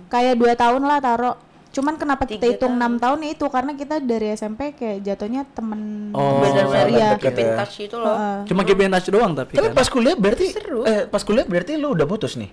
[0.07, 1.33] kayak dua tahun lah taro
[1.79, 6.11] cuman kenapa kita hitung enam tahun ya itu karena kita dari SMP kayak jatuhnya temen
[6.11, 7.55] Oh, keep in ya.
[7.63, 8.11] touch itu loh.
[8.11, 8.37] Heeh.
[8.51, 9.77] Cuma keep in touch doang tapi Tapi kan.
[9.77, 10.83] pas kuliah berarti Seru.
[10.83, 12.51] eh pas kuliah berarti lu udah putus nih.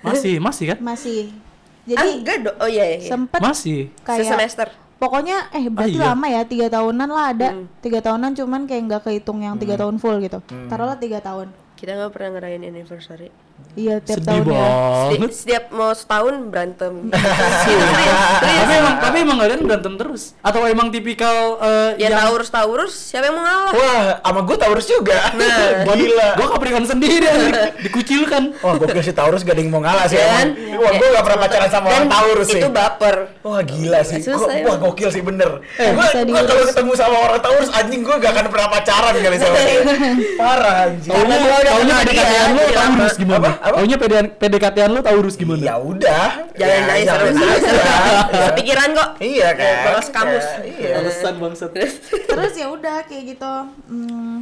[0.00, 0.78] Masih, masih kan?
[0.80, 1.28] masih
[1.96, 3.10] ah, jadi enggak do oh iya iya, iya.
[3.10, 3.80] sempet Masih.
[4.04, 4.66] kayak semester
[5.00, 6.12] pokoknya eh berarti iya.
[6.12, 7.48] lama ya tiga tahunan lah ada
[7.80, 10.38] tiga tahunan cuman kayak nggak kehitung yang tiga tahun full gitu
[10.68, 11.48] taruhlah tiga tahun
[11.80, 13.32] kita nggak pernah ngerayain anniversary
[13.72, 15.30] iya tiap Sedih tahun ya Seti- banget.
[15.32, 16.92] setiap mau setahun berantem
[18.40, 22.92] tapi emang tapi emang kalian berantem terus atau emang tipikal eh, ya yang taurus taurus
[22.92, 25.18] siapa yang mau ngalah Wah, sama gue Taurus juga.
[25.32, 26.28] Nah, gila.
[26.34, 27.30] Gua Capricorn sendiri
[27.80, 28.42] dikucilkan.
[28.58, 30.34] Wah, gokil si Taurus gak ada yang mau ngalah sih Ya emang.
[30.34, 30.48] kan?
[30.76, 32.58] Wah, gue gak pernah pacaran sama orang Taurus sih.
[32.58, 34.64] itu baper Wah gila sih, Susah Gua- ya.
[34.64, 35.50] wah gokil sih bener.
[35.76, 36.06] Eh, gue
[36.42, 39.80] kalau ketemu sama orang Taurus anjing gue gak akan pernah pacaran kali sama dia.
[40.34, 41.10] Parah anjing.
[41.10, 43.49] Kenal dia, PDKT-an lu Taurus gimana?
[43.52, 43.96] Taunya
[44.32, 45.60] PDKT-an lu Taurus gimana?
[45.60, 46.50] Ya udah.
[46.52, 47.72] jangan Ya, nangis jangan terus terus aja.
[48.28, 49.76] terus pikiran kok Iya kan.
[49.84, 50.94] bahas kamus Ya, Iya.
[50.98, 51.70] Alasan bangsat.
[52.26, 53.54] terus ya udah kayak gitu
[53.86, 54.36] hmm,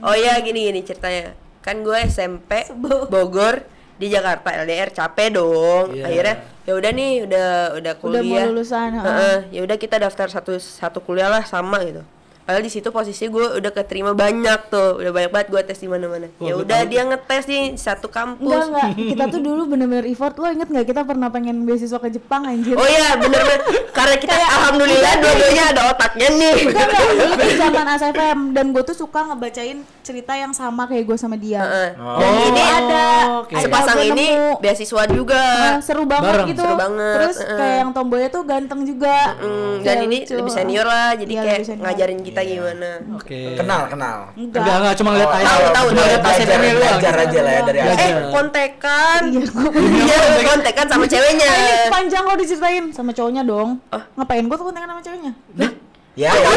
[0.00, 2.68] oh iya gini gini ceritanya kan gue SMP.
[3.08, 6.04] Bogor di Jakarta LDR capek dong Iya.
[6.04, 8.90] akhirnya ya udah nih udah udah Udah mau kuliah lulusan.
[8.96, 12.02] Heeh, ya udah kita daftar satu satu kuliah lah sama gitu
[12.44, 15.86] Padahal di situ posisi gue udah keterima banyak tuh, udah banyak banget gue tes di
[15.86, 16.28] mana-mana.
[16.34, 18.44] Wah, Ya udah dia ngetes nih di satu kampus.
[18.44, 22.10] enggak enggak kita tuh dulu bener-bener effort lo inget nggak kita pernah pengen beasiswa ke
[22.10, 26.54] Jepang anjir Oh iya bener-bener karena kita alhamdulillah dua-duanya ada otaknya nih.
[26.66, 31.04] Enggak, enggak, dulu tuh zaman ASFM dan gue tuh suka ngebacain cerita yang sama kayak
[31.06, 31.60] gue sama dia.
[31.60, 31.90] Heeh.
[31.96, 32.18] Oh.
[32.18, 33.04] Dan ini Oh, ada
[33.40, 33.54] oke.
[33.56, 34.60] sepasang Ada, ini nemu.
[34.60, 35.40] beasiswa juga.
[35.40, 36.48] Ah, seru banget Bareng.
[36.50, 36.60] gitu.
[36.60, 37.56] Seru banget, Terus heeh.
[37.56, 39.16] kayak yang tomboynya tuh ganteng juga.
[39.32, 40.34] Kayak dan ini lucu.
[40.34, 41.86] lebih senior lah, jadi Iya, kayak lebih senior.
[42.34, 42.90] Kita gimana.
[43.14, 43.40] Oke.
[43.54, 44.18] Kenal, kenal.
[44.34, 44.58] Enggak.
[44.58, 45.46] Enggak, enggak cuma ngeliat Oh, aja.
[45.46, 46.08] tahu, tahu, Cuma tahu.
[46.10, 46.20] lihat
[46.74, 47.78] Belajar, aja lah ya dari.
[47.78, 49.20] Eh, kontekan.
[49.30, 51.46] Iya, gua Iya, kontekan sama ceweknya.
[51.46, 53.78] Ah, ini panjang lo diceritain sama cowoknya dong.
[53.88, 54.02] Oh.
[54.18, 55.32] Ngapain gue tuh kontekan sama ceweknya?
[56.14, 56.50] Ya, ya.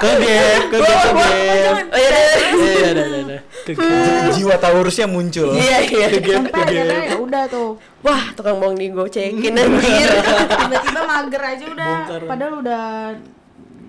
[0.00, 1.76] Ke game, ke game, ke game.
[1.86, 2.90] Oh iya, iya,
[3.22, 3.38] iya.
[3.64, 4.18] Iya, iya, iya, iya.
[4.18, 4.34] Game.
[4.34, 5.48] Jiwa Taurusnya muncul.
[5.52, 6.06] Iya, iya.
[6.42, 7.70] Akhirnya ya udah tuh.
[8.00, 10.08] Wah, tukang bohong digocekin anjir.
[10.60, 11.88] Tiba-tiba mager aja udah.
[11.88, 12.20] Bongkar.
[12.26, 12.84] Padahal udah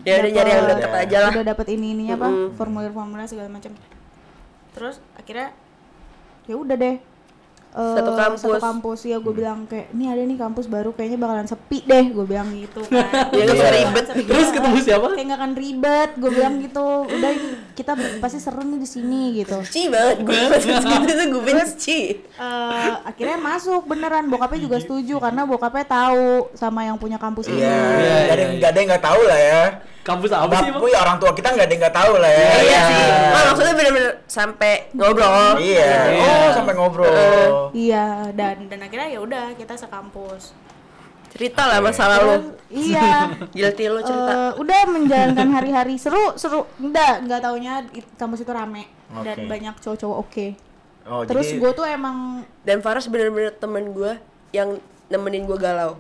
[0.03, 1.31] Ya udah nyari yang deket aja lah.
[1.31, 2.27] Udah dapet ini ininya apa?
[2.27, 2.49] Mm-mm.
[2.53, 3.71] Formulir-formulir segala macam.
[4.71, 5.55] Terus akhirnya
[6.43, 6.97] ya udah deh.
[7.73, 8.37] Eh, Satu kampus.
[8.37, 12.05] satu kampus ya gue bilang kayak ini ada nih kampus baru kayaknya bakalan sepi deh
[12.05, 13.01] gue bilang gitu kan
[13.33, 14.05] Ya, Bakalan ribet.
[14.13, 15.07] Terus ketemu siapa?
[15.09, 19.21] kayak nggak akan ribet gue bilang gitu udah ini kita pasti seru nih di sini
[19.33, 22.01] gitu Benci banget gue pas gitu tuh gue benci.
[22.21, 27.61] Eh, akhirnya masuk beneran bokapnya juga setuju karena bokapnya tahu sama yang punya kampus ini
[27.61, 29.61] Iya, Iya, nggak ada iya, yang nggak ada yang nggak tahu lah ya.
[30.03, 30.83] Kampus apa sih, Bang?
[30.83, 32.49] Bapak ya orang tua kita nggak ada yang nggak tahu lah ya.
[32.59, 33.03] Iya sih.
[33.07, 35.51] Nah, maksudnya bener-bener sampai ngobrol.
[35.63, 35.91] Iya.
[36.19, 37.71] Oh, sampai ngobrol.
[37.73, 38.05] iya
[38.35, 40.51] dan dan akhirnya ya udah kita sekampus
[41.33, 42.53] Cerita lah masa lalu.
[42.69, 44.33] iya Guilty lu cerita.
[44.33, 47.81] Eh, udah menjalankan hari-hari seru seru enggak enggak taunya
[48.17, 48.85] kampus itu rame
[49.21, 49.49] dan Oke.
[49.49, 50.47] banyak cowok-cowok oke
[51.03, 54.15] Oh, terus jadi gue tuh emang Dan Faras bener-bener temen gue
[54.55, 54.79] yang
[55.11, 55.99] nemenin gue galau.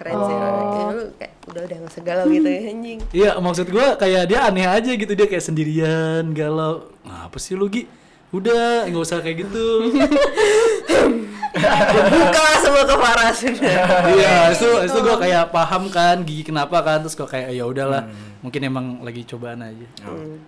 [0.00, 0.34] Keren sih.
[0.34, 2.98] Kayak lu kayak udah udah gak segalau gitu ya anjing.
[3.18, 6.88] Iya, maksud gua kayak dia aneh aja gitu dia kayak sendirian, galau.
[7.04, 7.84] Ngapa sih lu Gi?
[8.32, 9.66] Udah, nggak usah kayak gitu.
[11.54, 13.38] Buka semua ke Faras.
[14.08, 18.04] Iya, itu itu gua kayak paham kan Gigi kenapa kan terus gua kayak ya udahlah,
[18.40, 19.86] mungkin emang lagi cobaan aja.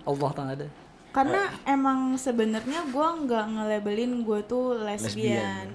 [0.05, 0.67] Allah tak ada.
[1.11, 5.67] karena emang sebenarnya gue nggak nge-labelin gue tuh lesbian,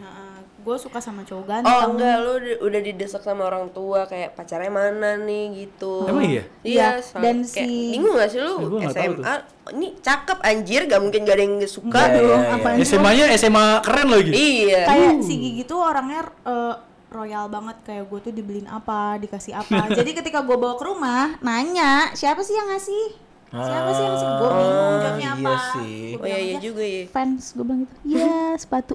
[0.66, 4.66] gue suka sama cowok ganteng Oh enggak, lu udah, didesak sama orang tua kayak pacarnya
[4.66, 6.02] mana nih gitu.
[6.04, 6.42] Emang iya?
[6.60, 9.34] Iya, Iya, soal- dan kayak, si- bingung gak sih lu nggak tahu SMA?
[9.68, 12.54] Ini cakep anjir, gak mungkin gak ada yang suka Iya, dong, iya, iya.
[12.56, 12.86] apaan sih?
[12.88, 14.30] SMA-nya SMA keren lagi.
[14.32, 14.82] Iya.
[14.84, 16.74] kayak si Gigi tuh orangnya eh,
[17.08, 21.38] royal banget kayak gue tuh dibeliin apa dikasih apa jadi ketika gue bawa ke rumah
[21.40, 23.04] nanya siapa sih yang ngasih
[23.48, 24.85] siapa sih yang ngasih gue bingung
[25.18, 26.16] iya apa sih.
[26.16, 27.02] Gua Oh iya bilang iya aja, juga ya.
[27.08, 28.94] fans gue bilang gitu iya sepatu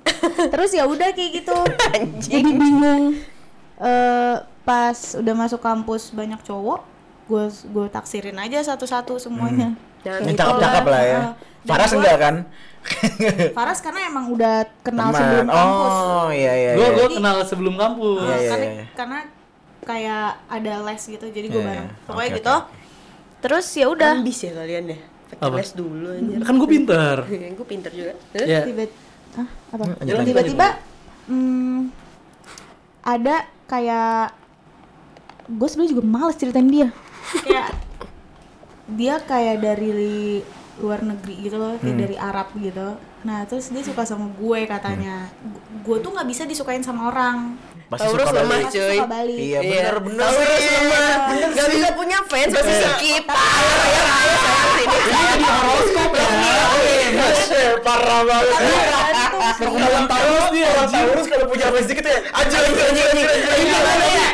[0.52, 1.56] terus ya udah kayak gitu
[2.28, 3.04] jadi bingung
[3.78, 6.80] eh pas udah masuk kampus banyak cowok
[7.24, 11.18] gue gue taksirin aja satu-satu semuanya Jangan Yang gitu cakep-cakep lah ya.
[11.18, 12.34] Dan Faras enggak kan?
[13.50, 15.18] Faras karena emang udah kenal Teman.
[15.18, 16.70] sebelum kampus Oh, iya iya.
[16.78, 16.94] Gua iya.
[16.94, 18.22] gua kenal sebelum kampus.
[18.22, 18.84] Iya, iya, karena iya.
[18.94, 19.18] karena
[19.82, 22.04] kayak ada les gitu jadi gue Iya, bareng iya.
[22.04, 22.56] pokoknya Oke, gitu
[23.38, 24.98] terus ya udah Ambis ya kalian ya.
[25.36, 26.38] Les dulu anjir.
[26.42, 27.16] Kan gua pinter.
[27.58, 28.12] gue pinter juga.
[28.32, 28.48] Terus?
[28.48, 28.84] Tiba
[29.70, 29.84] apa?
[29.84, 30.68] Lanjut, lanjut, tiba-tiba
[31.28, 31.78] hmm,
[33.04, 33.36] ada
[33.68, 34.32] kayak
[35.48, 36.88] gue sebenarnya juga males ceritain dia.
[37.44, 37.68] Kayak
[38.88, 40.40] dia kayak dari
[40.80, 42.96] luar negeri gitu loh kayak dari Arab gitu.
[43.28, 45.28] Nah terus dia suka sama gue katanya.
[45.84, 48.96] Gue tuh nggak bisa disukain sama orang Masih Taurus suka lemah cuy.
[49.00, 50.68] suka balik Iya bener bener Taurus sih.
[50.68, 51.08] lemah.
[51.56, 53.24] Gak bisa punya fans, masih skip.
[53.24, 54.96] Ayo ayo ayo sayang sini.
[55.08, 56.28] Ini di horoskop ya.
[57.80, 58.60] Parah banget.
[59.56, 61.00] Perkumpulan Taurus dia Kalau anjing.
[61.08, 63.56] Taurus kalau punya face dikit ya, anjir anjir anjir anjir anjir.
[63.56, 64.12] Gimana ya?
[64.12, 64.28] Ya?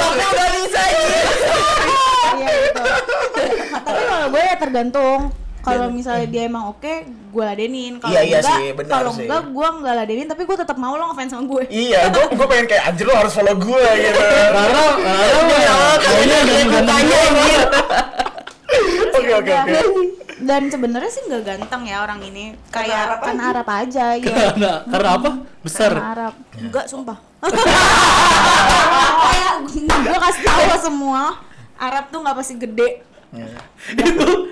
[0.00, 1.00] Tapi udah bisa aja.
[2.36, 2.56] Iya.
[3.76, 5.20] Tapi kalau gue ya tergantung.
[5.66, 6.92] Kalau misalnya dia emang oke,
[7.34, 7.98] gue ladenin.
[7.98, 9.26] Kalau Iya, iya enggak, kalau sih.
[9.26, 11.62] enggak gue enggak ladenin, tapi gue tetap mau lo ngefans sama gue.
[11.66, 14.20] Iya, gue gue pengen kayak anjir lo harus follow gue gitu.
[14.54, 16.38] Rara, Rara mah kayaknya.
[16.46, 16.86] Terus
[19.16, 19.78] Oke, ya oke, oke.
[20.36, 22.54] Dan sebenarnya sih nggak ganteng ya orang ini.
[22.68, 24.22] Karena Kayak Arab karena Arab aja ya.
[24.22, 25.30] Karena karena apa?
[25.64, 25.90] Besar.
[25.90, 26.34] Karena Arab.
[26.54, 27.18] Enggak, sumpah.
[29.26, 29.54] Kayak
[30.06, 31.22] gue kasih tahu semua,
[31.76, 33.02] Arab tuh nggak pasti gede.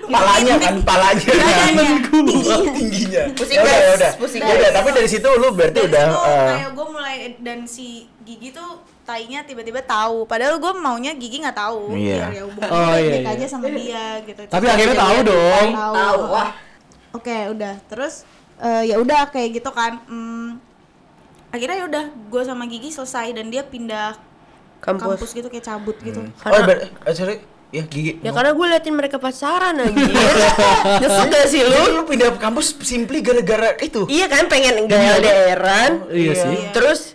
[0.05, 1.25] Palanya kan, palanya.
[1.25, 2.57] Tingginya.
[2.69, 3.23] Tingginya.
[3.33, 4.11] Pusing, Ya udah, ya udah.
[4.19, 7.15] Pusing, Ya udah, tapi dari situ lu berarti Dari udah situ eh, kayak gue mulai
[7.39, 7.87] dan si
[8.21, 8.69] Gigi tuh
[9.01, 10.25] tainya tiba-tiba tahu.
[10.25, 11.93] Padahal gue maunya Gigi nggak tahu.
[11.93, 12.17] Iya.
[12.21, 13.33] Biar ya hubungan Oh, iya, baik iya.
[13.33, 14.41] aja sama dia gitu.
[14.45, 15.67] Tapi akhirnya tahu dong.
[15.73, 16.49] Tahu, wah.
[17.11, 17.73] Oke, udah.
[17.85, 18.13] Terus
[18.57, 19.97] eh, ya udah kayak gitu kan.
[20.05, 20.61] Hmm,
[21.49, 24.17] akhirnya ya udah gue sama Gigi selesai dan dia pindah
[24.79, 25.17] Kampus.
[25.17, 26.21] kampus gitu kayak cabut gitu.
[26.45, 27.41] Oh, ber- eh, sorry.
[27.75, 28.23] Ya, Gigi.
[28.23, 30.07] Ya karena gue liatin mereka pacaran anjir.
[31.03, 31.83] Nyesel gak sih Lu, lu?
[31.99, 34.07] lu pindah kampus simply gara-gara itu.
[34.07, 35.91] Iya kan pengen gaya LDRan.
[36.07, 36.57] Iya sih.
[36.71, 37.14] Terus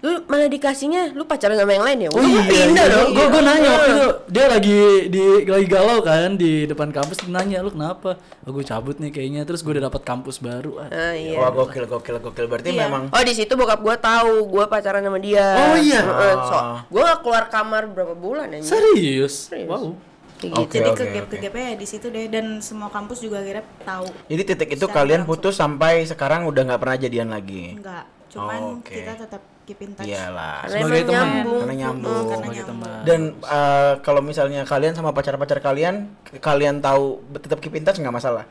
[0.00, 2.10] lu malah dikasihnya lu pacaran sama yang lain ya?
[2.10, 2.94] Oh iya, pindah iya.
[2.96, 3.08] dong.
[3.12, 4.80] Gue gue nanya waktu itu dia lagi
[5.12, 8.16] di lagi galau kan di depan kampus dia nanya lu kenapa?
[8.42, 10.80] Oh, gue cabut nih kayaknya terus gue udah dapat kampus baru.
[10.80, 10.88] Ah.
[10.88, 11.36] Ah, iya.
[11.36, 12.46] Wah, gokil, gokil, gokil.
[12.48, 12.88] Berarti Iya.
[12.88, 15.46] memang Oh di situ bokap gue tahu gue pacaran sama dia.
[15.68, 16.00] Oh, iya?
[16.00, 16.78] Heeh, so, Ah.
[16.88, 18.64] gue gak keluar kamar berapa bulan aja.
[18.64, 19.52] Serius?
[19.52, 19.68] Serius.
[19.68, 20.00] Wow.
[20.40, 20.72] Kayak gitu.
[20.80, 21.32] Jadi oke, ke gap oke.
[21.32, 24.08] ke gapnya ya di situ deh dan semua kampus juga akhirnya tahu.
[24.24, 25.36] Jadi titik itu kalian langsung.
[25.36, 27.76] putus sampai sekarang udah nggak pernah jadian lagi.
[27.76, 28.94] Enggak, cuman Oke.
[28.94, 30.06] kita tetap keep in touch.
[30.06, 30.66] Iyalah.
[30.66, 31.14] Karena Sebagai teman.
[31.14, 31.60] nyambung.
[31.60, 32.24] Karena nyambung.
[32.26, 32.68] Karena nyambung.
[32.70, 33.00] teman.
[33.06, 38.14] Dan eh, kalau misalnya kalian sama pacar-pacar kalian, kalian tahu tetap keep in touch nggak
[38.14, 38.44] masalah.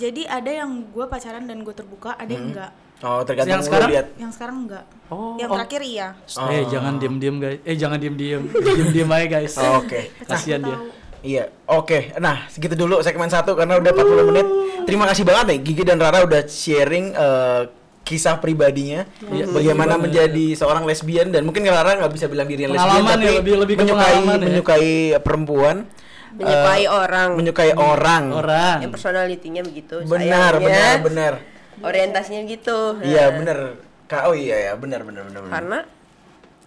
[0.00, 2.72] Jadi ada yang gue pacaran dan gue terbuka, ada yang enggak.
[3.02, 3.88] Oh, tergantung Yang sekarang?
[3.90, 4.06] lihat.
[4.14, 4.84] Yang sekarang enggak.
[5.10, 5.58] Oh, yang oh.
[5.58, 6.08] terakhir iya.
[6.54, 7.58] Eh jangan diem-diem guys.
[7.66, 8.42] Eh jangan diem-diem.
[8.78, 9.54] Diem-diem aja guys.
[9.58, 10.14] Oh, Oke.
[10.22, 10.78] Kasihan dia.
[11.22, 12.18] Iya, oke.
[12.18, 14.46] Nah, segitu dulu segmen satu karena udah 40 menit.
[14.90, 17.62] Terima kasih banget nih Gigi dan Rara udah sharing eh,
[18.02, 22.74] kisah pribadinya Iya, bagaimana iya, menjadi seorang lesbian dan mungkin Rara nggak bisa bilang dirinya
[22.74, 24.36] lesbian Pengalaman tapi ya, lebih- lebih menyukai ya.
[24.38, 24.90] menyukai
[25.22, 25.76] perempuan,
[26.32, 27.28] Menyukai eh, orang.
[27.36, 28.24] menyukai orang.
[28.32, 28.76] Orang.
[28.80, 29.96] Yang personalitinya begitu.
[30.02, 30.58] Benar, sayangnya.
[30.58, 31.32] benar, benar.
[31.82, 32.78] Orientasinya gitu.
[33.00, 33.58] Iya, Nah, benar.
[34.06, 35.40] Kak, oh iya ya, benar benar benar.
[35.40, 35.52] benar.
[35.52, 35.78] Karena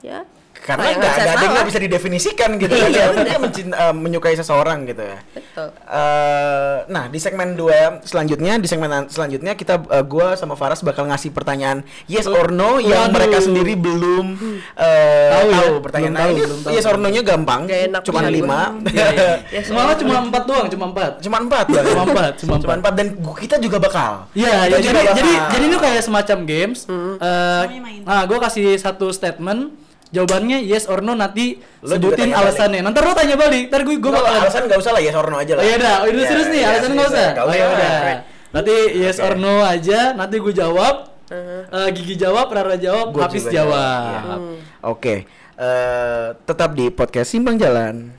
[0.02, 0.20] ya
[0.66, 4.34] karena nggak ada yang nggak bisa didefinisikan gitu kan Iya, ya dia mencinta, eh, menyukai
[4.34, 5.70] seseorang gitu ya betul.
[5.78, 10.82] Eh, nah di segmen 2 selanjutnya di segmen an- selanjutnya kita eh, gua sama Faras
[10.82, 13.14] bakal ngasih pertanyaan yes or no yang Waduh.
[13.14, 14.26] mereka sendiri belum
[14.74, 15.80] eh, Tahu tahu, ya?
[15.80, 16.74] pertanyaan Belum nah, tahu, ini belum tahu.
[16.74, 18.60] yes or no-nya gampang Gak enak cuma bisa lima
[18.90, 19.34] Iya, iya.
[19.56, 21.12] Ya, Malah cuma empat doang, cuma empat.
[21.20, 21.66] cuma empat.
[21.68, 22.78] Cuma empat, cuma cuma empat.
[22.82, 25.16] empat dan gua- kita juga bakal Iya, Kita ya, juga jadi bakal.
[25.16, 26.80] jadi jadi ini kayak semacam games.
[26.86, 28.02] Eh, Semuanya main.
[28.02, 29.85] nah, gue kasih satu statement.
[30.16, 32.80] Jawabannya yes or no nanti Lo sebutin alasannya.
[32.80, 33.68] Nanti lo tanya balik.
[33.68, 35.76] Ntar gue gue bakalan alasan nggak usah lah yes or no aja lah Oh iya
[35.76, 37.28] dah, oh, udah Ya, serius nih, ya, alasan nggak serius usah.
[37.28, 37.76] ya, Oh ya usah.
[37.76, 38.18] udah.
[38.56, 39.26] Nanti yes Oke.
[39.28, 40.96] or no aja, nanti gue jawab.
[41.26, 44.38] Eh, Gigi jawab, Rara jawab, Gua Hafiz jawab.
[44.40, 44.56] Iya.
[44.86, 45.16] Oke,
[45.58, 48.14] eh, tetap di podcast Simpang Jalan.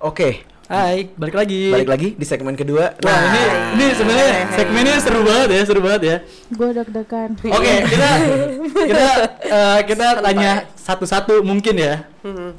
[0.00, 0.42] Oke,
[0.72, 1.68] Hai, balik lagi.
[1.68, 2.96] balik lagi di segmen kedua.
[3.04, 3.42] Nah, ini
[3.76, 6.16] ini sebenarnya segmennya seru banget ya, seru banget ya.
[6.48, 7.28] Gue deg-degan.
[7.36, 8.10] Oke, kita
[8.80, 9.06] kita
[9.44, 12.08] eh, kita tanya satu-satu mungkin ya.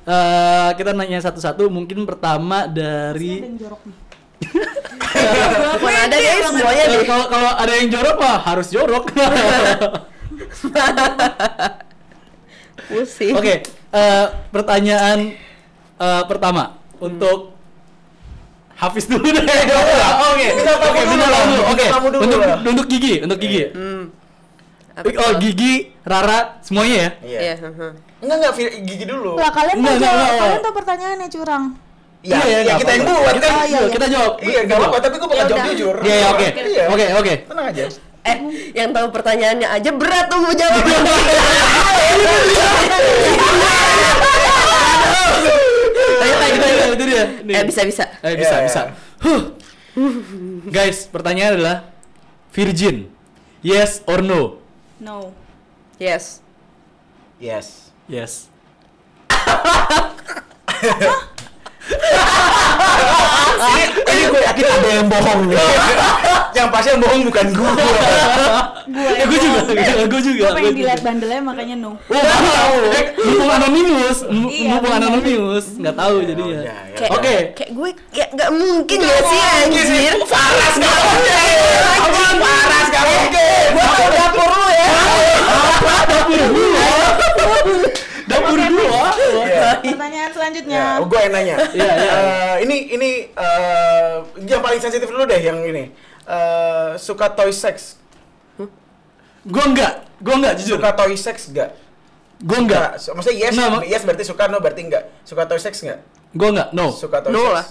[0.06, 3.98] Eh, kita nanya satu-satu mungkin pertama dari yang jorok nih.
[5.82, 7.06] Bukan ada guys semuanya Eh, deh.
[7.10, 9.10] kalau kalau ada yang jorok mah harus jorok.
[12.86, 13.34] Pusing.
[13.42, 15.34] Oke, eh, pertanyaan
[15.98, 17.53] eh, pertama untuk
[18.84, 19.42] Hafiz dulu deh.
[20.34, 21.40] Oke, oke, dulu lah.
[21.40, 21.56] tamu.
[21.72, 23.72] Oke, dulu untuk untuk Gigi, untuk Gigi.
[23.72, 24.12] Hmm.
[24.94, 25.34] Apa Oh?
[25.42, 27.10] Gigi, Rara, semuanya ya?
[27.24, 27.40] Iya.
[27.40, 27.56] Iya.
[27.64, 27.92] heeh.
[28.24, 28.54] Enggak enggak
[28.86, 29.36] gigi dulu.
[29.36, 31.64] Lah kalian Enggak, tuh enggak, kalian tuh pertanyaannya curang.
[32.24, 33.68] Iya, Iya, ya, nggak kita yang buat Kita, kan.
[33.68, 33.92] Iya, iya.
[33.92, 34.40] kita jawab.
[34.40, 35.96] Iya, enggak apa-apa, tapi gua bakal Ya jawab jujur.
[36.00, 36.48] Iya, iya, oke.
[36.56, 36.84] Iya.
[36.88, 37.34] Oke, oke.
[37.52, 37.84] Tenang aja.
[38.24, 38.38] Eh,
[38.72, 40.80] yang tahu pertanyaannya aja berat tuh mau jawab.
[46.24, 47.24] Ayo, ayo, ayo, itu dia.
[47.44, 47.56] Nih.
[47.60, 48.04] eh bisa bisa.
[48.24, 48.82] Eh, bisa, Iya, bisa.
[49.20, 49.42] Huh.
[50.72, 51.78] Guys, pertanyaan adalah
[52.56, 53.12] virgin.
[53.60, 54.64] Yes or no?
[55.04, 55.36] No.
[56.00, 56.40] Yes.
[57.44, 57.92] Yes.
[58.08, 58.48] Yes.
[63.64, 65.58] Ini, ini gue yakin ada yang bohong nih.
[66.54, 67.72] yang pasti yang bohong bukan gue.
[68.86, 69.60] gue Ya gue juga,
[70.06, 75.66] gue juga, gue pengen dilihat bandelnya makanya no Wow, eh, mumpung anonimus, Iya, mumpung anonimus,
[75.76, 76.60] nggak tahu jadinya.
[76.62, 76.76] ya, ya.
[76.94, 77.36] Kayak, Oke.
[77.58, 79.86] kayak gue kayak nggak mungkin ya sih anjir.
[80.24, 81.36] Paras gak mungkin.
[82.38, 83.68] Paras gak mungkin.
[83.74, 84.88] Gue tau dapur lu ya.
[86.14, 89.02] Dapur dua.
[89.44, 89.70] Iya.
[89.84, 91.56] pertanyaan selanjutnya Ya, gue yang nanya.
[91.70, 92.14] Iya, iya.
[92.14, 94.14] Eh, ini ini eh,
[94.44, 95.92] yang paling sensitif dulu deh yang ini.
[96.24, 97.98] Eh, suka toy sex.
[99.44, 100.78] Gue enggak, gue enggak jujur.
[100.80, 101.70] Suka toy sex gak?
[102.40, 103.14] Gue enggak, Enggak.
[103.14, 105.04] Maksudnya yes, Nah, mak- yes berarti suka, no berarti enggak.
[105.24, 106.00] Suka toy sex enggak?
[106.32, 106.68] gue enggak.
[106.72, 106.90] No.
[106.90, 107.54] Suka toy No sex.
[107.54, 107.66] lah.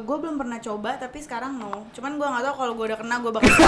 [0.00, 3.14] gue belum pernah coba tapi sekarang no cuman gue nggak tahu kalau gue udah kena
[3.16, 3.46] gue bakal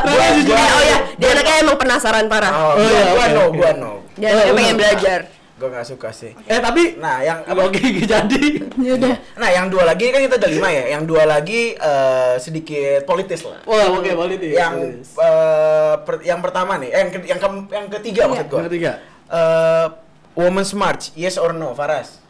[0.00, 0.54] Gua jujur.
[0.54, 2.52] Eh, oh ya, dia anaknya emang penasaran parah.
[2.52, 3.92] Oh, Oh, iya, gua no, gua no.
[4.14, 4.78] Dia anaknya Oh, pengen oh.
[4.78, 5.20] belajar.
[5.56, 6.32] Gua nggak suka sih.
[6.42, 7.60] Eh tapi, Nah, yang apa?
[7.62, 8.42] oke jadi.
[8.72, 10.84] udah Nah, yang dua lagi kan kita udah lima ya.
[10.90, 13.60] Yang dua lagi eh, sedikit politis lah.
[13.64, 14.52] Wah, oke politis.
[14.52, 14.74] Yang
[15.10, 18.58] eh, per- yang pertama nih, eh, yang ke- yang ke- yang ketiga maksud gua.
[18.58, 18.92] Yang ketiga.
[19.26, 19.86] Eh,
[20.32, 22.22] Women's March, yes or no, Faras?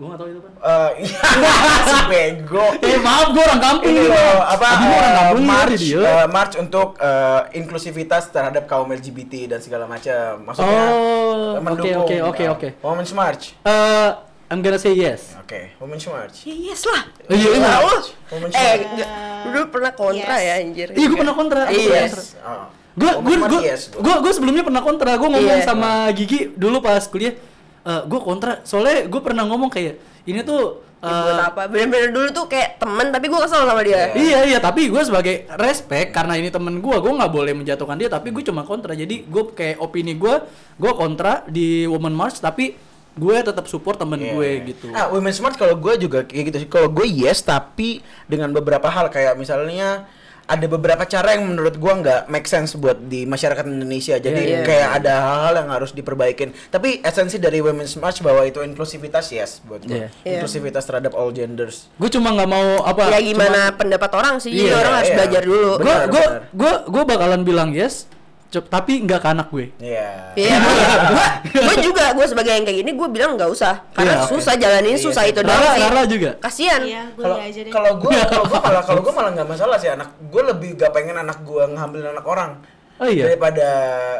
[0.00, 0.52] Gue enggak tahu itu kan.
[0.56, 0.90] Eh,
[1.86, 2.64] si bego.
[2.80, 6.00] Eh maaf, gue orang kampung Ini loh, apa Abi gua orang eh, kampung march, dia.
[6.00, 10.40] eh, march untuk eh, inklusivitas terhadap kaum LGBT dan segala macam.
[10.40, 12.68] Maksudnya Oh, mendukung oke, oke, oke, eh, oke.
[12.80, 13.52] Women's March.
[13.60, 14.08] Eh,
[14.48, 15.36] I'm gonna say yes.
[15.38, 16.42] Oke, Women's March.
[16.42, 17.04] Ya yes lah.
[17.28, 17.68] Iya, iya.
[17.70, 17.88] Tahu.
[18.32, 18.88] Women's Eh, March.
[18.88, 19.08] enggak.
[19.44, 20.42] Dulu pernah kontra Yes.
[20.42, 20.88] ya anjir.
[20.90, 21.60] Iya, gue pernah kontra.
[21.68, 22.08] Iya.
[22.08, 22.12] Yes.
[22.34, 22.72] kontra.
[22.90, 25.62] Gue gue gue gue gue sebelumnya pernah kontra gue ngomong Iya.
[25.62, 27.36] sama Gigi dulu pas kuliah
[27.80, 29.96] eh gue kontra soalnya gue pernah ngomong kayak
[30.28, 31.64] ini tuh buat apa?
[31.64, 34.12] Bener-bener dulu tuh kayak temen tapi gue kesel sama dia.
[34.12, 38.12] iya iya tapi gue sebagai respect karena ini temen gue gue nggak boleh menjatuhkan dia
[38.12, 40.44] tapi gue cuma kontra jadi gue kayak opini gue
[40.76, 42.76] gue kontra di Women March tapi
[43.10, 44.68] gue tetap support temen Iya, gue iya.
[44.70, 46.68] gitu Ah, Women's March kalau gue juga kayak gitu sih.
[46.68, 50.04] Kalau gue yes, tapi dengan beberapa hal kayak misalnya
[50.50, 54.18] ada beberapa cara yang menurut gue nggak make sense buat di masyarakat Indonesia.
[54.18, 54.66] Jadi Iya, iya.
[54.66, 56.50] kayak ada hal-hal yang harus diperbaikin.
[56.68, 59.94] Tapi esensi dari Women's March bahwa itu inklusivitas yes buat gue.
[59.94, 60.08] Iya.
[60.20, 60.32] Iya.
[60.36, 61.86] Inklusivitas terhadap all genders.
[61.94, 65.16] gue cuma nggak mau apa Ya gimana pendapat orang sih, Iya, orang harus iya.
[65.16, 65.70] belajar dulu.
[65.72, 66.42] gue Benar, gue benar.
[66.50, 68.10] gue gue bakalan bilang yes
[68.50, 70.34] cep- tapi nggak ke anak gue Iya.
[70.34, 70.54] Iya,
[71.64, 74.30] gue juga gue sebagai yang kayak gini gue bilang nggak usah karena Iya, oke.
[74.32, 75.30] susah jalanin Iya, susah sih.
[75.30, 75.80] itu doang sih.
[75.80, 76.80] Rara juga Kasian.
[76.82, 79.76] iya gue Kalau aja deh kalau gue kalau gue malah kalau gue malah nggak masalah
[79.76, 82.52] sih anak gue lebih gak pengen anak gue ngambil anak orang.
[83.00, 83.24] Oh iya?
[83.26, 83.68] Daripada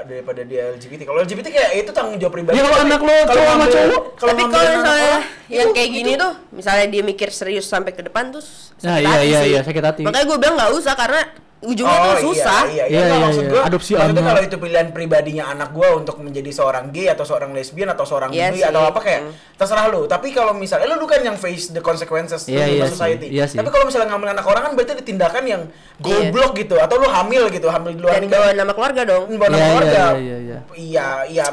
[0.03, 1.05] daripada dia LGBT.
[1.05, 2.57] Kalau LGBT kayak itu tanggung jawab pribadi.
[2.57, 5.77] Ya, kalau anak lo kalau cowok sama cowok, kalau Tapi kalau misalnya orang, yang itu-
[5.77, 8.41] kayak gini itu- tuh, misalnya dia mikir serius sampai ke depan tuh
[8.81, 9.51] Nah, sakit iya, hati iya, sih.
[9.51, 10.03] iya, sakit hati.
[10.03, 11.21] Makanya gue bilang nggak usah karena
[11.61, 12.63] ujungnya Oh, tuh iya, susah.
[12.65, 13.51] Iya, iya, Iya, Nggak, iya, maksud iya.
[13.51, 17.51] gua, Adopsi maksudnya kalau itu pilihan pribadinya anak gua untuk menjadi seorang gay atau seorang
[17.51, 18.65] lesbian atau seorang Iya bi sih.
[18.65, 19.33] atau apa kayak Hmm.
[19.55, 20.03] terserah lu.
[20.05, 23.27] Tapi kalau misalnya lu bukan yang face the consequences Iya, to iya sih, society.
[23.29, 23.57] iya sih.
[23.57, 25.63] Tapi kalau misalnya ngambil anak orang kan berarti ada tindakan yang
[25.99, 28.41] goblok gitu atau lu hamil gitu, hamil di luar Dan nikah.
[28.41, 29.23] bawa nama keluarga dong.
[29.31, 30.01] Bawa nama Iya, iya, keluarga.
[30.01, 30.59] iya, iya, iya.
[30.75, 31.47] Iya, iya.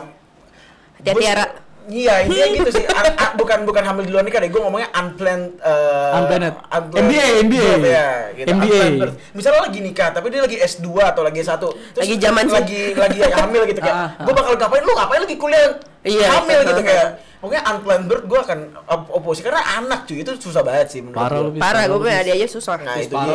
[0.97, 1.66] Hati-hati ya.
[1.87, 2.83] Iya, intinya gitu sih.
[2.83, 4.51] A- a- bukan bukan hamil di luar nikah deh.
[4.51, 6.55] Gue ngomongnya unplanned uh, Unplanned.
[6.67, 7.63] unplanned NBA, NBA.
[7.63, 8.51] birth, ya, gitu.
[8.99, 9.15] Birth.
[9.31, 11.55] Misalnya lagi nikah, tapi dia lagi S2 atau lagi S1.
[11.57, 12.53] Terus Lagi zaman sih.
[12.53, 13.95] lagi lagi hamil gitu kayak.
[13.95, 14.23] Ah, ah.
[14.27, 14.91] Gue bakal ngapain lu?
[14.91, 15.67] Ngapain lagi kuliah?
[16.03, 16.69] Iya, hamil itu.
[16.69, 17.07] gitu kayak.
[17.37, 21.21] Pokoknya unplanned birth gue akan op- oposi karena anak cuy itu susah banget sih menurut
[21.21, 21.61] Parah Bis.
[21.61, 22.75] Parah, gue Parah, punya adik aja susah.
[22.81, 23.33] Nah, itu dia.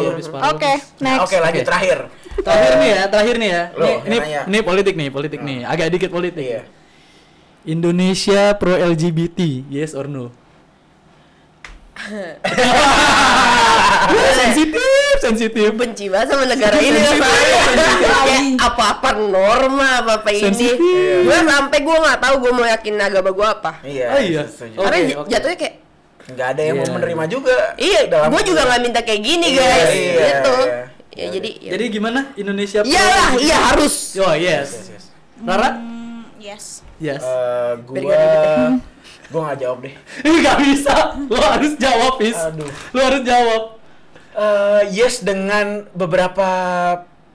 [0.50, 1.98] oke next Oke, lanjut terakhir.
[2.34, 3.62] Terakhir nih ya, terakhir nih ya.
[4.02, 5.64] Ini, ini, politik nih, politik nih.
[5.64, 6.42] Agak dikit politik.
[6.42, 6.81] Iya.
[7.64, 9.38] Indonesia pro LGBT,
[9.68, 10.34] yes or no?
[14.34, 14.82] sensitif,
[15.20, 15.70] sensitif.
[15.72, 21.22] benci banget sama negara ini kayak apa-apa norma apa apa ini Sensitif.
[21.22, 24.06] gue sampai gue nggak tahu gue mau yakin agama gue apa Iya.
[24.08, 24.42] Oh, iya.
[24.74, 24.98] karena
[25.28, 25.74] jatuhnya kayak
[26.22, 26.94] Nggak ada yang mau Iya.
[26.94, 27.56] menerima juga.
[27.76, 30.80] iya gue juga nggak minta kayak gini Iya, guys iya, gitu iya.
[31.12, 31.70] ya jadi ya.
[31.76, 33.38] Jadi gimana Indonesia LGBT?
[33.38, 34.86] iya harus Oh, Yes, yes.
[34.90, 35.04] yes.
[35.38, 35.70] Rara?
[36.42, 36.64] Hmm, yes
[36.98, 37.22] Yes.
[37.22, 38.74] Eh, Biar gua nggak ribet
[39.28, 39.94] gua nggak jawab deh.
[40.44, 40.94] Gak bisa.
[41.24, 42.36] Lo harus jawab, Is.
[42.36, 42.68] Aduh.
[42.92, 43.62] Lo harus jawab.
[44.34, 46.48] Eh, yes dengan beberapa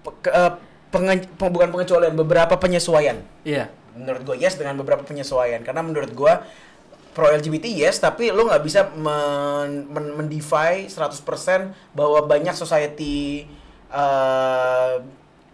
[0.04, 0.52] pe- eh,
[0.88, 3.18] penge- pe- bukan pengecualian, beberapa penyesuaian.
[3.42, 3.72] Iya.
[3.94, 6.46] Menurut gua yes dengan beberapa penyesuaian karena menurut gua
[7.12, 11.26] pro LGBT yes tapi lo nggak bisa men, men, mendefy 100%
[11.92, 13.50] bahwa banyak society
[13.90, 14.94] eh,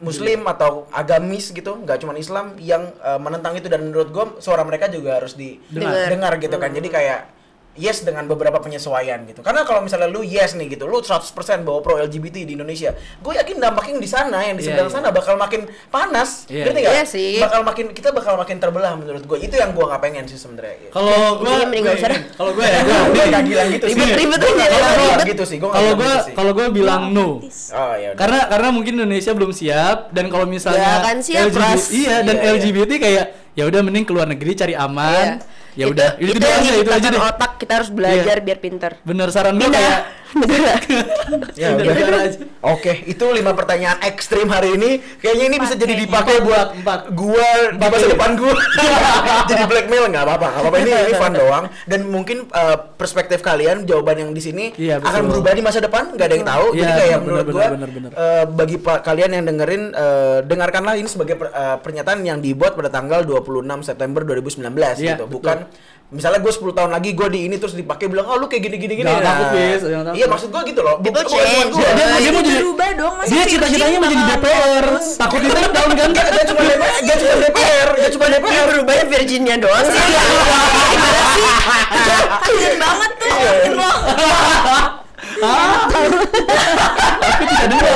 [0.04, 3.72] muslim atau agamis gitu nggak cuma Islam yang eh, menentang itu.
[3.72, 6.12] Dan menurut gua suara mereka juga harus Dengar.
[6.12, 6.70] didengar gitu kan.
[6.70, 7.20] Jadi kayak
[7.76, 9.42] yes dengan beberapa penyesuaian gitu.
[9.42, 11.26] Karena kalau misalnya lu yes nih gitu, lu 100%
[11.62, 14.88] bawa pro LGBT di Indonesia, gue yakin dampaknya yang di sana, yang di Iya, seberang
[14.88, 14.96] iya.
[14.96, 16.46] sana bakal makin panas.
[16.46, 16.84] Iya, Ngerti iya.
[16.84, 16.94] nggak?
[16.94, 17.32] Iya sih.
[17.40, 19.38] Bakal makin kita bakal makin terbelah menurut gue.
[19.40, 20.76] Itu yang gue nggak pengen sih sebenarnya.
[20.80, 20.92] gitu.
[20.92, 22.22] Kalau gua Iya, mending nggak usah dah.
[22.32, 23.94] Kalau gua ya gue nggak gila gitu sih.
[23.94, 24.54] Ribet-ribet Gua aja.
[24.54, 25.26] nggak Ribet.
[25.28, 25.58] gitu sih.
[25.58, 27.28] Nggak kalau bilang gua gitu kalau gua bilang no.
[27.74, 28.10] Oh ya.
[28.10, 28.16] udah.
[28.16, 31.84] Karena karena mungkin Indonesia belum siap dan kalau misalnya Ya kan siap, LGBT, Pras.
[31.90, 32.54] iya dan Iya, iya.
[32.56, 35.42] LGBT kayak ya udah mending keluar negeri cari aman.
[35.74, 37.18] Ya udah, itu, itu, itu itu aja deh.
[37.20, 38.46] otak kita harus belajar Iya.
[38.46, 38.92] biar pinter.
[39.02, 40.00] Bener saran Pindah kayak
[40.36, 40.74] negara.
[41.54, 42.38] Ya, negara aja.
[42.62, 44.90] Oke, itu lima pertanyaan ekstrim hari ini.
[45.18, 47.00] Kayaknya ini bisa jadi dipakai buat empat.
[47.12, 48.54] gua di masa depan gua.
[49.50, 50.78] jadi blackmail nggak apa-apa, apa-apa.
[50.80, 51.66] Ini ini fun doang.
[51.84, 55.10] Dan mungkin uh, perspektif kalian, jawaban yang di sini Iya, betul.
[55.10, 56.04] akan berubah di masa depan.
[56.12, 56.66] Nggak ada yang tahu.
[56.72, 58.12] jadi Iya, kayak bener, menurut bener, gua, bener, bener.
[58.14, 62.74] uh, bagi pa- kalian yang dengerin, uh, dengarkanlah ini sebagai per- uh, pernyataan yang dibuat
[62.74, 63.44] pada tanggal 26
[63.84, 64.64] September 2019
[64.98, 65.26] Iya, gitu.
[65.26, 65.34] betul.
[65.34, 65.58] Bukan
[66.14, 68.78] misalnya gue 10 tahun lagi gue di ini terus dipakai bilang oh lu kayak gini
[68.78, 69.50] gini gini Jangan takut,
[69.82, 70.18] jangan takut.
[70.22, 71.90] iya maksud gue gitu loh People bukan gua.
[71.98, 74.86] Dia, dia mau jadi berubah dong masih Dia cita-citanya mau jadi DPR.
[75.18, 76.10] Takut di take down kan?
[76.14, 78.68] Enggak, dia cuma DPR, dia cuma DPR, dia cuma Dia DPR.
[78.70, 79.98] berubahnya Virginia doang sih.
[82.44, 83.34] kasian banget tuh.
[83.74, 83.96] Allah.
[87.24, 87.92] Aku tidak dengar.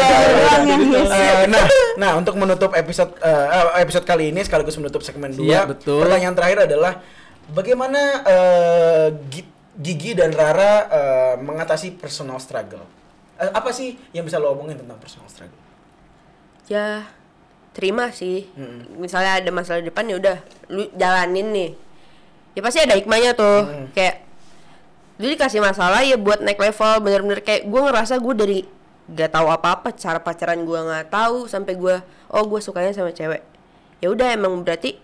[0.48, 1.10] Orang yang yes.
[1.12, 1.64] Eh, nah,
[1.96, 5.44] nah untuk menutup episode eh, episode kali ini sekaligus menutup segmen 2.
[5.44, 6.04] Iya, betul.
[6.04, 7.00] Pertanyaan terakhir adalah
[7.52, 8.24] bagaimana
[9.30, 12.84] Gi- Gigi dan Rara eh, mengatasi personal struggle?
[13.38, 15.62] Eh, apa sih yang bisa lo omongin tentang personal struggle?
[16.68, 17.08] ya
[17.72, 18.50] terima sih.
[18.60, 19.00] Mm-mm.
[19.00, 20.38] Misalnya ada masalah di depan ya udah
[20.68, 21.72] lu jalanin nih.
[22.58, 23.64] Ya pasti ada hikmahnya tuh.
[23.64, 23.86] Mm.
[23.96, 24.28] Kayak
[25.18, 28.60] lu dikasih masalah ya buat naik level bener-bener kayak gue ngerasa gue dari
[29.08, 31.96] gak tahu apa-apa cara pacaran gue nggak tahu sampai gue
[32.30, 33.42] oh gue sukanya sama cewek
[33.98, 35.00] ya udah emang berarti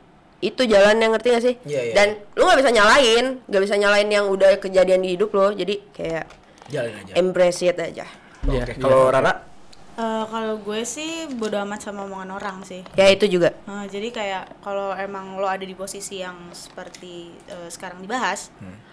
[0.45, 1.93] itu jalan yang ngerti gak sih Iya, iya.
[1.93, 5.75] dan lu nggak bisa nyalain nggak bisa nyalain yang udah kejadian di hidup lo jadi
[5.89, 6.25] kayak
[6.65, 7.11] Jalan aja.
[7.15, 8.05] embrace it aja
[8.43, 8.75] Iya, Oke, iya.
[8.77, 9.55] kalau Rara
[9.93, 14.09] Eh, kalau gue sih bodo amat sama omongan orang sih ya itu juga Eh, jadi
[14.09, 18.49] kayak kalau emang lo ada di posisi yang seperti eh, sekarang dibahas,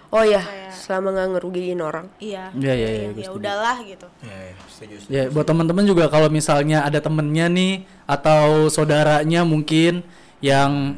[0.07, 3.33] oh ya Kayak- selama nggak ngerugiin orang iya, Iya, iya, iya, ya, ya setuju.
[3.35, 4.07] udahlah gitu.
[4.21, 5.09] ya, ya, setuju, setuju.
[5.11, 7.75] Ya, buat teman-teman juga kalau misalnya ada temennya nih
[8.05, 10.05] atau saudaranya mungkin
[10.41, 10.97] yang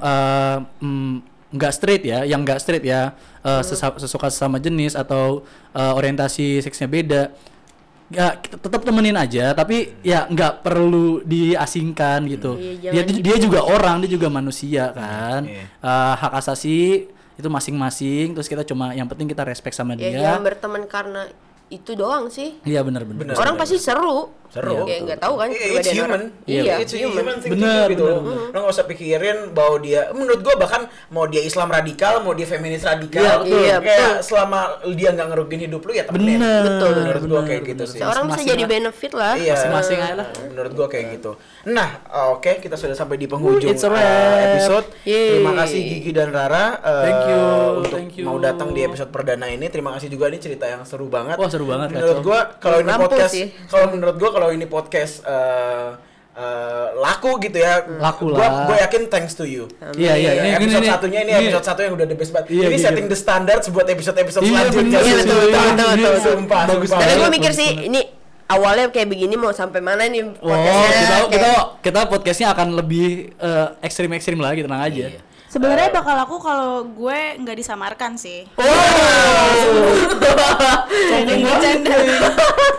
[0.78, 1.14] mm,
[1.52, 3.12] nggak straight ya, yang nggak straight ya,
[3.44, 5.44] eh, sesa- sesuka sesama jenis atau
[5.76, 7.22] eh, orientasi seksnya beda,
[8.08, 12.56] ya kita tetap temenin aja, tapi ya nggak perlu diasingkan gitu.
[12.56, 15.44] Iya, dia dia juga orang, dia juga manusia kan.
[15.44, 15.64] Iya.
[15.68, 18.36] Eh, hak asasi itu masing-masing.
[18.36, 20.20] Terus kita cuma yang penting kita respect sama ya dia.
[20.32, 21.28] jangan berteman karena
[21.72, 23.32] itu doang sih Iya benar-benar.
[23.32, 23.34] Benar.
[23.34, 24.84] orang pasti seru Seru.
[24.84, 26.04] kayak nggak tahu kan Iya, It's human.
[26.04, 26.22] orang.
[26.44, 28.04] Iya, iya It's human human Bener, gitu.
[28.04, 28.52] bener, bener.
[28.52, 32.44] Lo nggak usah pikirin bahwa dia, menurut gua bahkan mau dia Islam radikal, mau dia
[32.44, 33.56] feminis radikal, Iya, betul.
[33.58, 34.28] Iya, kayak betul.
[34.28, 34.60] selama
[34.92, 36.36] dia nggak ngerugiin hidup lu ya temenin.
[36.36, 36.62] Bener.
[36.68, 36.90] Betul.
[36.92, 37.88] Menurut gua bener, kayak gitu bener.
[37.88, 37.98] sih.
[38.04, 39.54] seorang bisa jadi benefit lah Iya.
[39.56, 40.28] Masing-masing aja lah.
[40.44, 41.30] Menurut gua kayak gitu.
[41.64, 41.88] Nah,
[42.28, 44.84] oke kita sudah sampai di penghujung uh, episode.
[45.08, 45.40] Yeay.
[45.40, 47.40] Terima kasih Gigi dan Rara uh, Thank you,
[47.80, 48.24] untuk thank you.
[48.28, 49.72] mau datang di episode perdana ini.
[49.72, 51.40] Terima kasih juga ini cerita yang seru banget.
[51.40, 53.34] Wah, seru banget, Menurut gua kalau ini podcast
[53.66, 55.96] kalau menurut gua kalau ini podcast uh,
[56.32, 57.84] uh, laku gitu ya.
[57.98, 58.64] Laku gua, lah.
[58.66, 59.68] Gua yakin thanks to you.
[59.92, 62.32] Iya, iya, ini- ini- episode ini- satunya ini, ini- episode satu yang udah the best
[62.32, 62.48] banget.
[62.48, 63.12] Iya, ini iya, setting iya.
[63.12, 64.98] the standard buat episode-episode Iya, selanjutnya.
[64.98, 66.14] Iya, betul, betul, betul, betul.
[66.22, 67.00] Sumpah, Bagus sumpah.
[67.02, 68.00] tapi gue mikir sih ini
[68.46, 72.68] awalnya kayak begini mau sampai mana nih Oh, podcastnya kita kita Kayak- kita podcastnya akan
[72.74, 75.06] lebih eh, ekstrim-ekstrim lagi, tenang aja.
[75.08, 75.20] Iya.
[75.52, 78.48] Sebenarnya bakal aku kalau gue nggak disamarkan sih.
[81.12, 81.92] Bercanda.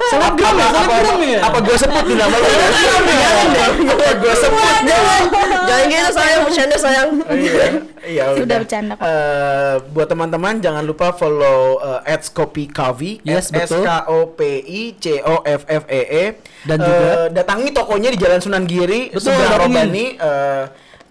[0.03, 1.39] Selebgram ya, selebgram ya.
[1.41, 2.67] apa gue sebut di nama lu ya?
[3.87, 4.77] apa gue sebut
[5.63, 7.65] jangan gitu sayang bercanda sayang iya
[8.03, 8.57] iya Sudah udah.
[8.61, 9.03] bercanda kok.
[9.03, 13.71] Eh, buat teman-teman jangan lupa follow uh, @skopi.coffee Yes, S.
[13.71, 16.23] K O P I C O F F E E
[16.63, 19.33] Dan Eh, juga- datangi tokonya di Jalan Sunan Giri Betul.
[19.33, 20.63] Robani eh,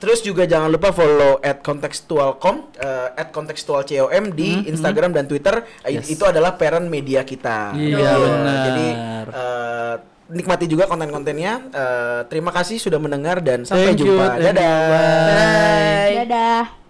[0.03, 6.11] terus juga jangan lupa follow @contextualcom eh, @contextualcom di Instagram dan Twitter Eh, Yes.
[6.11, 8.59] itu adalah parent media kita Iya, Eh, benar.
[8.66, 8.86] jadi
[9.30, 9.94] eh,
[10.28, 14.98] nikmati juga konten-kontennya Eh, terima kasih sudah mendengar dan sampai Thank jumpa you, dadah bye.
[15.30, 16.14] Bye.
[16.20, 16.82] Dadah.